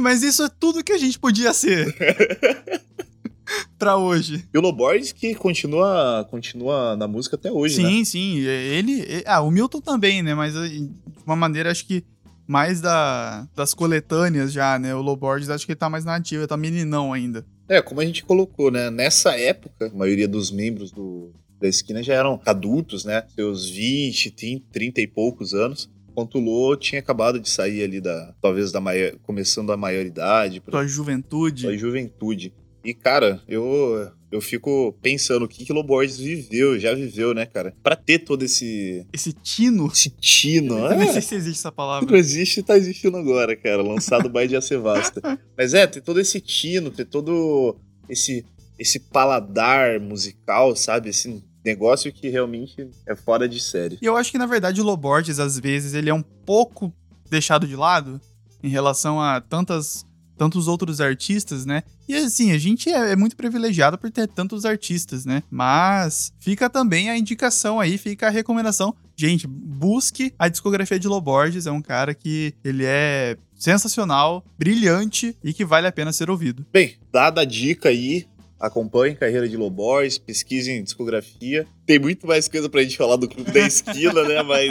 Mas 0.00 0.22
isso 0.22 0.42
é 0.42 0.48
tudo 0.48 0.82
que 0.82 0.92
a 0.92 0.98
gente 0.98 1.18
podia 1.18 1.52
ser. 1.52 1.94
pra 3.78 3.96
hoje. 3.96 4.44
E 4.52 4.58
o 4.58 4.60
Loborges 4.60 5.12
que 5.12 5.34
continua, 5.34 6.26
continua 6.30 6.96
na 6.96 7.08
música 7.08 7.36
até 7.36 7.50
hoje, 7.50 7.76
sim, 7.76 7.82
né? 7.82 7.88
Sim, 7.90 8.04
sim. 8.04 8.38
Ele. 8.40 9.22
Ah, 9.26 9.40
o 9.40 9.50
Milton 9.50 9.80
também, 9.80 10.22
né? 10.22 10.34
Mas 10.34 10.54
eh, 10.56 10.68
de 10.68 10.90
uma 11.26 11.36
maneira, 11.36 11.70
acho 11.70 11.86
que 11.86 12.04
mais 12.46 12.80
da, 12.80 13.46
das 13.54 13.74
coletâneas 13.74 14.52
já, 14.52 14.78
né? 14.78 14.94
O 14.94 15.02
Loborges 15.02 15.50
acho 15.50 15.64
que 15.64 15.72
ele 15.72 15.78
tá 15.78 15.88
mais 15.88 16.04
nativo, 16.04 16.42
ele 16.42 16.48
tá 16.48 16.56
meninão 16.56 17.12
ainda. 17.12 17.44
É, 17.68 17.80
como 17.80 18.00
a 18.00 18.04
gente 18.04 18.24
colocou, 18.24 18.70
né? 18.70 18.90
Nessa 18.90 19.38
época, 19.38 19.86
a 19.86 19.96
maioria 19.96 20.26
dos 20.26 20.50
membros 20.50 20.90
do, 20.90 21.32
da 21.60 21.68
esquina 21.68 22.02
já 22.02 22.14
eram 22.14 22.40
adultos, 22.44 23.04
né? 23.04 23.22
Seus 23.34 23.70
20, 23.70 24.32
30 24.72 25.00
e 25.00 25.06
poucos 25.06 25.54
anos. 25.54 25.88
Enquanto 26.20 26.36
o 26.36 26.40
Lô 26.40 26.76
tinha 26.76 26.98
acabado 26.98 27.40
de 27.40 27.48
sair 27.48 27.82
ali 27.82 28.00
da. 28.00 28.34
Talvez 28.42 28.70
da 28.70 28.80
maior, 28.80 29.12
começando 29.22 29.72
a 29.72 29.76
maioridade. 29.76 30.62
Sua 30.68 30.86
juventude. 30.86 31.62
Sua 31.62 31.78
juventude. 31.78 32.52
E, 32.84 32.92
cara, 32.92 33.40
eu, 33.48 34.10
eu 34.30 34.40
fico 34.40 34.94
pensando 35.00 35.44
o 35.44 35.48
que 35.48 35.64
que 35.64 35.72
Loborges 35.72 36.18
viveu, 36.18 36.78
já 36.78 36.94
viveu, 36.94 37.32
né, 37.34 37.46
cara? 37.46 37.74
Pra 37.82 37.94
ter 37.94 38.20
todo 38.20 38.42
esse... 38.42 39.06
Esse 39.12 39.32
tino. 39.32 39.86
Esse 39.86 40.10
tino, 40.10 40.78
Eu 40.78 40.92
é. 40.92 40.96
nem 40.96 41.12
sei 41.12 41.22
se 41.22 41.34
existe 41.34 41.58
essa 41.58 41.72
palavra. 41.72 42.10
Não 42.10 42.16
existe, 42.16 42.62
tá 42.62 42.76
existindo 42.76 43.16
agora, 43.16 43.54
cara. 43.56 43.82
Lançado 43.82 44.30
by 44.30 44.46
Dia 44.46 44.60
Sevasta. 44.60 45.20
Mas 45.56 45.74
é, 45.74 45.86
ter 45.86 46.00
todo 46.00 46.20
esse 46.20 46.40
tino, 46.40 46.90
ter 46.90 47.04
todo 47.04 47.76
esse, 48.08 48.44
esse 48.78 48.98
paladar 48.98 50.00
musical, 50.00 50.74
sabe? 50.74 51.10
Esse 51.10 51.42
negócio 51.64 52.12
que 52.12 52.28
realmente 52.28 52.88
é 53.06 53.14
fora 53.14 53.48
de 53.48 53.60
série. 53.60 53.98
E 54.00 54.06
eu 54.06 54.16
acho 54.16 54.30
que, 54.30 54.38
na 54.38 54.46
verdade, 54.46 54.80
o 54.80 54.84
Loborges, 54.84 55.38
às 55.38 55.58
vezes, 55.58 55.94
ele 55.94 56.10
é 56.10 56.14
um 56.14 56.22
pouco 56.22 56.92
deixado 57.28 57.66
de 57.66 57.76
lado 57.76 58.20
em 58.62 58.68
relação 58.68 59.20
a 59.20 59.40
tantas 59.40 60.04
tantos 60.40 60.66
outros 60.66 61.02
artistas, 61.02 61.66
né? 61.66 61.82
E 62.08 62.14
assim, 62.14 62.50
a 62.52 62.56
gente 62.56 62.88
é, 62.88 63.12
é, 63.12 63.16
muito 63.16 63.36
privilegiado 63.36 63.98
por 63.98 64.10
ter 64.10 64.26
tantos 64.26 64.64
artistas, 64.64 65.26
né? 65.26 65.42
Mas 65.50 66.32
fica 66.40 66.70
também 66.70 67.10
a 67.10 67.18
indicação 67.18 67.78
aí, 67.78 67.98
fica 67.98 68.26
a 68.26 68.30
recomendação. 68.30 68.96
Gente, 69.14 69.46
busque 69.46 70.32
a 70.38 70.48
discografia 70.48 70.98
de 70.98 71.06
Loborges, 71.06 71.66
é 71.66 71.70
um 71.70 71.82
cara 71.82 72.14
que 72.14 72.54
ele 72.64 72.86
é 72.86 73.36
sensacional, 73.54 74.42
brilhante 74.58 75.36
e 75.44 75.52
que 75.52 75.62
vale 75.62 75.86
a 75.86 75.92
pena 75.92 76.10
ser 76.10 76.30
ouvido. 76.30 76.64
Bem, 76.72 76.96
dada 77.12 77.42
a 77.42 77.44
dica 77.44 77.90
aí, 77.90 78.26
acompanhem 78.60 79.16
carreira 79.16 79.48
de 79.48 79.56
Loborges, 79.56 80.18
pesquisem 80.18 80.84
discografia. 80.84 81.66
Tem 81.86 81.98
muito 81.98 82.26
mais 82.26 82.46
coisa 82.46 82.68
pra 82.68 82.82
gente 82.82 82.98
falar 82.98 83.16
do 83.16 83.26
Clube 83.26 83.50
da 83.50 83.66
Esquina, 83.66 84.22
né? 84.22 84.42
Mas 84.42 84.70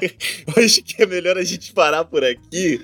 acho 0.56 0.82
que 0.82 1.02
é 1.02 1.06
melhor 1.06 1.36
a 1.36 1.44
gente 1.44 1.72
parar 1.74 2.04
por 2.04 2.24
aqui, 2.24 2.80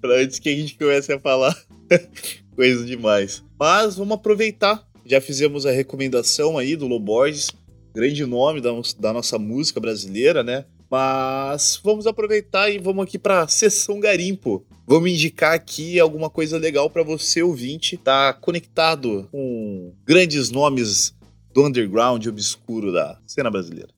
pra 0.00 0.14
antes 0.22 0.38
que 0.38 0.48
a 0.48 0.56
gente 0.56 0.76
comece 0.76 1.12
a 1.12 1.20
falar 1.20 1.54
coisa 2.56 2.84
demais. 2.84 3.44
Mas 3.58 3.96
vamos 3.96 4.14
aproveitar. 4.14 4.82
Já 5.04 5.20
fizemos 5.20 5.66
a 5.66 5.70
recomendação 5.70 6.56
aí 6.56 6.76
do 6.76 6.86
Loborges, 6.86 7.50
grande 7.94 8.24
nome 8.24 8.60
da, 8.60 8.70
da 8.98 9.12
nossa 9.12 9.38
música 9.38 9.80
brasileira, 9.80 10.42
né? 10.42 10.64
Mas 10.90 11.80
vamos 11.84 12.04
aproveitar 12.04 12.68
e 12.68 12.78
vamos 12.78 13.04
aqui 13.04 13.16
para 13.16 13.46
sessão 13.46 14.00
garimpo. 14.00 14.66
Vamos 14.84 15.08
indicar 15.08 15.54
aqui 15.54 16.00
alguma 16.00 16.28
coisa 16.28 16.58
legal 16.58 16.90
para 16.90 17.04
você 17.04 17.44
ouvinte, 17.44 17.96
tá 17.96 18.32
conectado 18.32 19.28
com 19.30 19.94
grandes 20.04 20.50
nomes 20.50 21.14
do 21.54 21.64
underground 21.64 22.26
obscuro 22.26 22.92
da 22.92 23.16
cena 23.24 23.48
brasileira. 23.48 23.88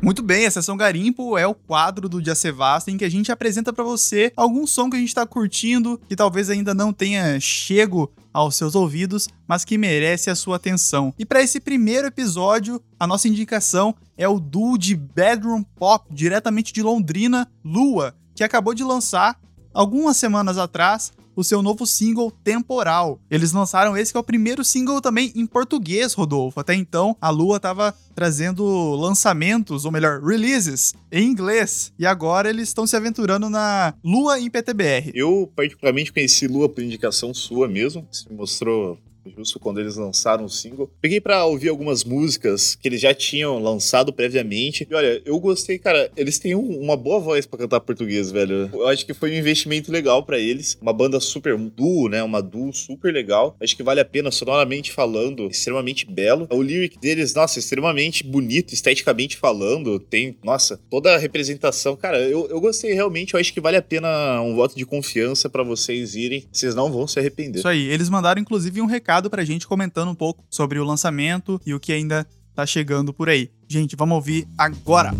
Muito 0.00 0.22
bem, 0.22 0.46
a 0.46 0.50
sessão 0.52 0.76
Garimpo 0.76 1.36
é 1.36 1.46
o 1.48 1.54
quadro 1.54 2.08
do 2.08 2.22
Dia 2.22 2.36
Sevasta 2.36 2.92
em 2.92 2.96
que 2.96 3.04
a 3.04 3.08
gente 3.08 3.32
apresenta 3.32 3.72
para 3.72 3.82
você 3.82 4.32
algum 4.36 4.64
som 4.64 4.88
que 4.88 4.96
a 4.96 5.00
gente 5.00 5.12
tá 5.12 5.26
curtindo, 5.26 6.00
que 6.08 6.14
talvez 6.14 6.48
ainda 6.48 6.72
não 6.72 6.92
tenha 6.92 7.40
chego 7.40 8.12
aos 8.36 8.54
seus 8.54 8.74
ouvidos, 8.74 9.30
mas 9.48 9.64
que 9.64 9.78
merece 9.78 10.28
a 10.28 10.34
sua 10.34 10.56
atenção. 10.56 11.14
E 11.18 11.24
para 11.24 11.40
esse 11.40 11.58
primeiro 11.58 12.06
episódio, 12.06 12.82
a 13.00 13.06
nossa 13.06 13.26
indicação 13.26 13.94
é 14.14 14.28
o 14.28 14.38
duo 14.38 14.76
de 14.76 14.94
bedroom 14.94 15.62
pop 15.62 16.06
diretamente 16.10 16.70
de 16.70 16.82
Londrina, 16.82 17.50
Lua, 17.64 18.14
que 18.34 18.44
acabou 18.44 18.74
de 18.74 18.84
lançar 18.84 19.40
algumas 19.72 20.18
semanas 20.18 20.58
atrás 20.58 21.14
o 21.36 21.44
seu 21.44 21.62
novo 21.62 21.86
single 21.86 22.32
Temporal. 22.42 23.20
Eles 23.30 23.52
lançaram 23.52 23.96
esse 23.96 24.10
que 24.10 24.16
é 24.16 24.20
o 24.20 24.24
primeiro 24.24 24.64
single 24.64 25.00
também 25.00 25.30
em 25.36 25.46
português, 25.46 26.14
Rodolfo. 26.14 26.58
Até 26.58 26.74
então, 26.74 27.16
a 27.20 27.28
Lua 27.28 27.58
estava 27.58 27.94
trazendo 28.14 28.64
lançamentos, 28.94 29.84
ou 29.84 29.92
melhor, 29.92 30.22
releases 30.22 30.94
em 31.12 31.28
inglês. 31.28 31.92
E 31.98 32.06
agora 32.06 32.48
eles 32.48 32.68
estão 32.68 32.86
se 32.86 32.96
aventurando 32.96 33.50
na 33.50 33.94
Lua 34.02 34.40
em 34.40 34.48
PTBR. 34.48 35.12
Eu 35.14 35.52
particularmente 35.54 36.12
conheci 36.12 36.46
Lua 36.46 36.68
por 36.68 36.82
indicação 36.82 37.34
sua 37.34 37.68
mesmo. 37.68 38.08
Se 38.10 38.32
mostrou 38.32 38.98
justo 39.30 39.58
quando 39.58 39.80
eles 39.80 39.96
lançaram 39.96 40.44
o 40.44 40.50
single. 40.50 40.90
Peguei 41.00 41.20
para 41.20 41.44
ouvir 41.44 41.68
algumas 41.68 42.04
músicas 42.04 42.74
que 42.74 42.88
eles 42.88 43.00
já 43.00 43.14
tinham 43.14 43.58
lançado 43.58 44.12
previamente. 44.12 44.86
E 44.88 44.94
olha, 44.94 45.22
eu 45.24 45.38
gostei, 45.38 45.78
cara. 45.78 46.10
Eles 46.16 46.38
têm 46.38 46.54
um, 46.54 46.80
uma 46.80 46.96
boa 46.96 47.20
voz 47.20 47.46
para 47.46 47.60
cantar 47.60 47.80
português, 47.80 48.30
velho. 48.30 48.70
Eu 48.72 48.88
acho 48.88 49.04
que 49.04 49.14
foi 49.14 49.30
um 49.30 49.38
investimento 49.38 49.90
legal 49.90 50.22
para 50.24 50.38
eles. 50.38 50.76
Uma 50.80 50.92
banda 50.92 51.20
super 51.20 51.54
um 51.54 51.68
duo, 51.68 52.08
né? 52.08 52.22
Uma 52.22 52.42
duo 52.42 52.72
super 52.72 53.12
legal. 53.12 53.56
Acho 53.60 53.76
que 53.76 53.82
vale 53.82 54.00
a 54.00 54.04
pena, 54.04 54.30
sonoramente 54.30 54.92
falando, 54.92 55.46
extremamente 55.48 56.06
belo. 56.06 56.46
O 56.50 56.62
lyric 56.62 56.98
deles, 56.98 57.34
nossa, 57.34 57.58
extremamente 57.58 58.24
bonito, 58.24 58.72
esteticamente 58.72 59.36
falando. 59.36 59.98
Tem, 59.98 60.36
nossa, 60.44 60.78
toda 60.90 61.14
a 61.14 61.18
representação. 61.18 61.96
Cara, 61.96 62.18
eu, 62.20 62.46
eu 62.48 62.60
gostei 62.60 62.92
realmente. 62.92 63.34
Eu 63.34 63.40
acho 63.40 63.52
que 63.52 63.60
vale 63.60 63.76
a 63.76 63.82
pena 63.82 64.40
um 64.42 64.54
voto 64.54 64.76
de 64.76 64.84
confiança 64.84 65.48
para 65.48 65.62
vocês 65.62 66.14
irem. 66.14 66.44
Vocês 66.52 66.74
não 66.74 66.90
vão 66.90 67.06
se 67.06 67.18
arrepender. 67.18 67.58
Isso 67.58 67.68
aí. 67.68 67.86
Eles 67.88 68.08
mandaram, 68.08 68.40
inclusive, 68.40 68.80
um 68.80 68.86
recado 68.86 69.15
recado 69.16 69.30
pra 69.30 69.44
gente 69.44 69.66
comentando 69.66 70.10
um 70.10 70.14
pouco 70.14 70.44
sobre 70.50 70.78
o 70.78 70.84
lançamento 70.84 71.58
e 71.64 71.72
o 71.72 71.80
que 71.80 71.90
ainda 71.90 72.26
tá 72.54 72.66
chegando 72.66 73.14
por 73.14 73.30
aí. 73.30 73.50
Gente, 73.66 73.96
vamos 73.96 74.14
ouvir 74.14 74.46
agora. 74.58 75.10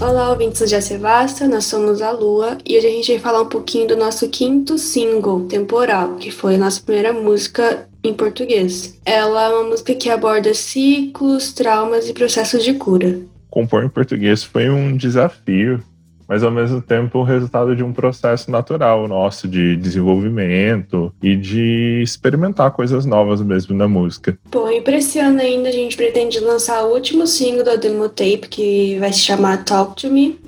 Olá, 0.00 0.30
ouvintes 0.30 0.60
do 0.60 0.66
Já 0.66 0.80
Sevasta, 0.80 1.46
nós 1.46 1.66
somos 1.66 2.00
a 2.00 2.10
Lua 2.10 2.56
e 2.64 2.78
hoje 2.78 2.86
a 2.86 2.90
gente 2.90 3.12
vai 3.12 3.20
falar 3.20 3.42
um 3.42 3.48
pouquinho 3.48 3.88
do 3.88 3.96
nosso 3.96 4.28
quinto 4.30 4.78
single, 4.78 5.46
Temporal, 5.46 6.16
que 6.16 6.30
foi 6.30 6.54
a 6.54 6.58
nossa 6.58 6.80
primeira 6.80 7.12
música 7.12 7.86
em 8.02 8.14
português. 8.14 8.98
Ela 9.04 9.44
é 9.44 9.48
uma 9.48 9.68
música 9.68 9.94
que 9.94 10.08
aborda 10.08 10.54
ciclos, 10.54 11.52
traumas 11.52 12.08
e 12.08 12.14
processos 12.14 12.64
de 12.64 12.72
cura. 12.74 13.18
Compor 13.50 13.84
em 13.84 13.90
português 13.90 14.42
foi 14.42 14.70
um 14.70 14.96
desafio, 14.96 15.82
mas 16.28 16.42
ao 16.42 16.50
mesmo 16.50 16.80
tempo 16.80 17.18
o 17.18 17.22
resultado 17.22 17.74
de 17.74 17.82
um 17.82 17.92
processo 17.92 18.50
natural 18.50 19.06
nosso 19.08 19.48
de 19.48 19.76
desenvolvimento 19.76 21.12
e 21.22 21.36
de 21.36 22.00
experimentar 22.02 22.70
coisas 22.72 23.04
novas 23.04 23.40
mesmo 23.40 23.76
na 23.76 23.88
música. 23.88 24.38
Bom, 24.50 24.70
e 24.70 24.80
para 24.80 24.96
esse 24.96 25.18
ano 25.18 25.40
ainda 25.40 25.68
a 25.68 25.72
gente 25.72 25.96
pretende 25.96 26.40
lançar 26.40 26.84
o 26.84 26.92
último 26.92 27.26
single 27.26 27.64
da 27.64 27.76
demo 27.76 28.08
tape 28.08 28.48
que 28.48 28.98
vai 28.98 29.12
se 29.12 29.20
chamar 29.20 29.64
Talk 29.64 30.00
to 30.00 30.10
Me. 30.10 30.38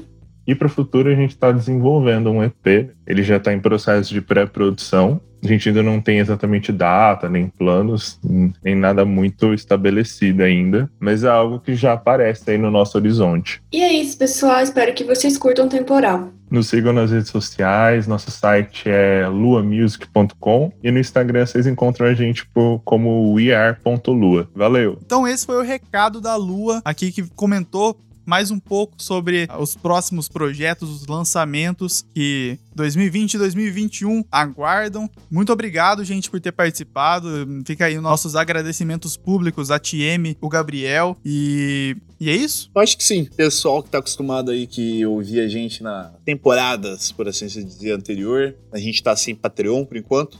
E 0.48 0.54
para 0.54 0.66
o 0.66 0.70
futuro 0.70 1.10
a 1.10 1.14
gente 1.14 1.30
está 1.30 1.52
desenvolvendo 1.52 2.30
um 2.30 2.42
EP, 2.42 2.90
ele 3.06 3.22
já 3.22 3.36
está 3.36 3.52
em 3.52 3.60
processo 3.60 4.14
de 4.14 4.22
pré-produção 4.22 5.20
a 5.42 5.46
gente 5.46 5.68
ainda 5.68 5.82
não 5.82 6.00
tem 6.00 6.18
exatamente 6.18 6.72
data, 6.72 7.28
nem 7.28 7.48
planos, 7.48 8.18
nem 8.62 8.74
nada 8.74 9.04
muito 9.04 9.54
estabelecido 9.54 10.42
ainda, 10.42 10.90
mas 10.98 11.22
é 11.22 11.28
algo 11.28 11.60
que 11.60 11.74
já 11.74 11.92
aparece 11.92 12.50
aí 12.50 12.58
no 12.58 12.70
nosso 12.70 12.98
horizonte. 12.98 13.62
E 13.72 13.80
é 13.80 13.92
isso, 13.92 14.18
pessoal. 14.18 14.60
Espero 14.60 14.92
que 14.94 15.04
vocês 15.04 15.38
curtam 15.38 15.66
o 15.66 15.68
temporal. 15.68 16.30
Nos 16.50 16.68
sigam 16.68 16.92
nas 16.94 17.10
redes 17.10 17.28
sociais, 17.28 18.06
nosso 18.06 18.30
site 18.30 18.88
é 18.88 19.28
luamusic.com 19.28 20.72
e 20.82 20.90
no 20.90 20.98
Instagram 20.98 21.44
vocês 21.44 21.66
encontram 21.66 22.06
a 22.06 22.14
gente 22.14 22.46
por, 22.46 22.80
como 22.84 23.34
weare.lua. 23.34 24.48
Valeu! 24.54 24.98
Então 25.04 25.28
esse 25.28 25.44
foi 25.44 25.56
o 25.56 25.62
recado 25.62 26.22
da 26.22 26.36
Lua 26.36 26.80
aqui 26.86 27.12
que 27.12 27.22
comentou 27.36 27.98
mais 28.28 28.50
um 28.50 28.58
pouco 28.60 28.94
sobre 28.98 29.48
os 29.58 29.74
próximos 29.74 30.28
projetos, 30.28 30.90
os 30.90 31.06
lançamentos 31.06 32.04
que 32.14 32.58
2020 32.74 33.34
e 33.34 33.38
2021 33.38 34.22
aguardam. 34.30 35.08
Muito 35.30 35.50
obrigado, 35.50 36.04
gente, 36.04 36.30
por 36.30 36.38
ter 36.38 36.52
participado. 36.52 37.26
Fica 37.64 37.86
aí 37.86 37.98
nossos 37.98 38.36
agradecimentos 38.36 39.16
públicos 39.16 39.70
a 39.70 39.78
TM, 39.78 40.36
o 40.42 40.48
Gabriel 40.48 41.16
e 41.24 41.96
e 42.20 42.28
é 42.28 42.34
isso? 42.34 42.68
Eu 42.74 42.82
acho 42.82 42.98
que 42.98 43.04
sim. 43.04 43.24
Pessoal 43.36 43.80
que 43.80 43.90
tá 43.90 43.98
acostumado 43.98 44.50
aí 44.50 44.66
que 44.66 45.06
ouvia 45.06 45.44
a 45.44 45.48
gente 45.48 45.82
na 45.84 46.12
temporadas, 46.24 47.12
por 47.12 47.28
assim 47.28 47.46
dizer, 47.46 47.92
anterior. 47.92 48.56
A 48.72 48.78
gente 48.78 49.02
tá 49.02 49.14
sem 49.14 49.36
Patreon 49.36 49.84
por 49.84 49.96
enquanto. 49.96 50.36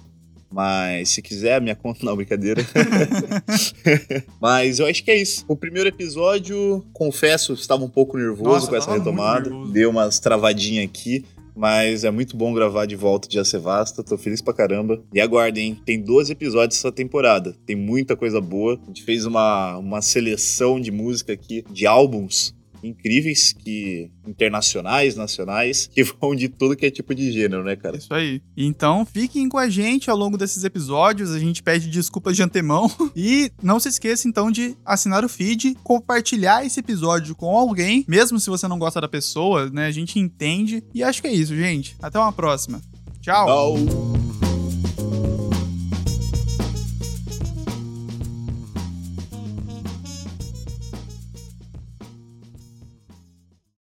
Mas 0.51 1.11
se 1.11 1.23
quiser, 1.23 1.61
minha 1.61 1.77
conta 1.77 2.01
não, 2.07 2.17
brincadeira. 2.17 2.65
Mas 4.41 4.79
eu 4.79 4.87
acho 4.87 5.05
que 5.05 5.11
é 5.11 5.17
isso. 5.17 5.45
O 5.47 5.57
primeiro 5.57 5.89
episódio, 5.89 6.85
confesso, 6.93 7.53
estava 7.53 7.85
um 7.85 7.91
pouco 7.91 8.17
nervoso 8.17 8.51
Nossa, 8.51 8.69
com 8.69 8.77
essa 8.77 8.93
retomada. 8.93 9.51
Deu 9.73 9.91
umas 9.91 10.19
travadinhas 10.19 10.85
aqui. 10.85 11.25
Mas 11.55 12.05
é 12.05 12.11
muito 12.13 12.37
bom 12.37 12.55
gravar 12.55 12.87
de 12.87 12.95
volta 12.95 13.29
de 13.29 13.45
Sevasta. 13.45 14.05
Tô 14.05 14.17
feliz 14.17 14.41
pra 14.41 14.55
caramba. 14.55 15.03
E 15.13 15.21
aguardem, 15.21 15.67
hein? 15.67 15.83
Tem 15.85 16.01
12 16.01 16.31
episódios 16.31 16.79
essa 16.79 16.93
temporada. 16.93 17.53
Tem 17.67 17.75
muita 17.75 18.15
coisa 18.15 18.41
boa. 18.41 18.79
A 18.81 18.87
gente 18.87 19.03
fez 19.03 19.27
uma, 19.27 19.77
uma 19.77 20.01
seleção 20.01 20.81
de 20.81 20.93
música 20.93 21.33
aqui, 21.33 21.65
de 21.69 21.85
álbuns 21.85 22.55
incríveis 22.83 23.53
que 23.53 24.11
internacionais, 24.27 25.17
nacionais, 25.17 25.89
que 25.93 26.03
vão 26.21 26.35
de 26.35 26.49
tudo 26.49 26.77
que 26.77 26.87
é 26.87 26.91
tipo 26.91 27.15
de 27.15 27.33
gênero, 27.33 27.65
né, 27.65 27.77
cara? 27.77 27.97
Isso 27.97 28.13
aí. 28.13 28.43
Então, 28.57 29.05
fiquem 29.05 29.49
com 29.49 29.59
a 29.59 29.69
gente 29.69 30.11
ao 30.11 30.17
longo 30.17 30.37
desses 30.37 30.65
episódios. 30.65 31.33
A 31.33 31.39
gente 31.39 31.63
pede 31.63 31.89
desculpas 31.89 32.37
de 32.37 32.43
antemão 32.43 32.91
e 33.15 33.51
não 33.63 33.81
se 33.81 33.89
esqueça 33.89 34.29
então 34.29 34.51
de 34.51 34.77
assinar 34.85 35.25
o 35.25 35.29
feed, 35.29 35.77
compartilhar 35.83 36.65
esse 36.65 36.81
episódio 36.81 37.35
com 37.35 37.57
alguém, 37.57 38.05
mesmo 38.09 38.39
se 38.39 38.51
você 38.51 38.69
não 38.69 38.79
gosta 38.79 39.01
da 39.01 39.09
pessoa, 39.09 39.71
né? 39.71 39.87
A 39.87 39.93
gente 39.93 40.19
entende. 40.19 40.83
E 40.95 41.03
acho 41.03 41.21
que 41.21 41.29
é 41.29 41.33
isso, 41.33 41.55
gente. 41.55 41.97
Até 42.01 42.19
uma 42.19 42.33
próxima. 42.33 42.81
Tchau. 43.21 43.47
Tchau. 43.47 44.48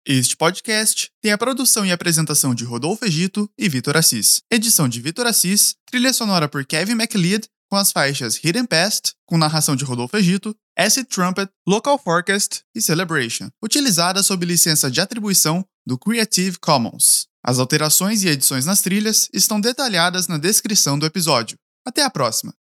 Este 0.08 0.36
podcast 0.36 1.10
tem 1.20 1.32
a 1.32 1.38
produção 1.38 1.84
e 1.84 1.90
apresentação 1.90 2.54
de 2.54 2.64
Rodolfo 2.64 3.04
Egito 3.04 3.50
e 3.58 3.68
Vitor 3.68 3.96
Assis. 3.96 4.40
Edição 4.48 4.88
de 4.88 5.00
Vitor 5.00 5.26
Assis, 5.26 5.74
trilha 5.84 6.12
sonora 6.12 6.48
por 6.48 6.64
Kevin 6.64 6.94
MacLeod, 6.94 7.48
com 7.68 7.74
as 7.74 7.90
faixas 7.90 8.36
Hidden 8.36 8.66
Past, 8.66 9.14
com 9.26 9.36
narração 9.36 9.74
de 9.74 9.84
Rodolfo 9.84 10.16
Egito, 10.16 10.54
Acid 10.78 11.08
Trumpet, 11.08 11.50
Local 11.66 11.98
Forecast 11.98 12.62
e 12.72 12.80
Celebration, 12.80 13.48
utilizada 13.60 14.22
sob 14.22 14.46
licença 14.46 14.88
de 14.88 15.00
atribuição 15.00 15.64
do 15.84 15.98
Creative 15.98 16.56
Commons. 16.60 17.26
As 17.44 17.58
alterações 17.58 18.22
e 18.22 18.28
edições 18.28 18.64
nas 18.64 18.82
trilhas 18.82 19.28
estão 19.32 19.60
detalhadas 19.60 20.28
na 20.28 20.38
descrição 20.38 20.96
do 20.96 21.04
episódio. 21.04 21.58
Até 21.84 22.04
a 22.04 22.10
próxima! 22.10 22.56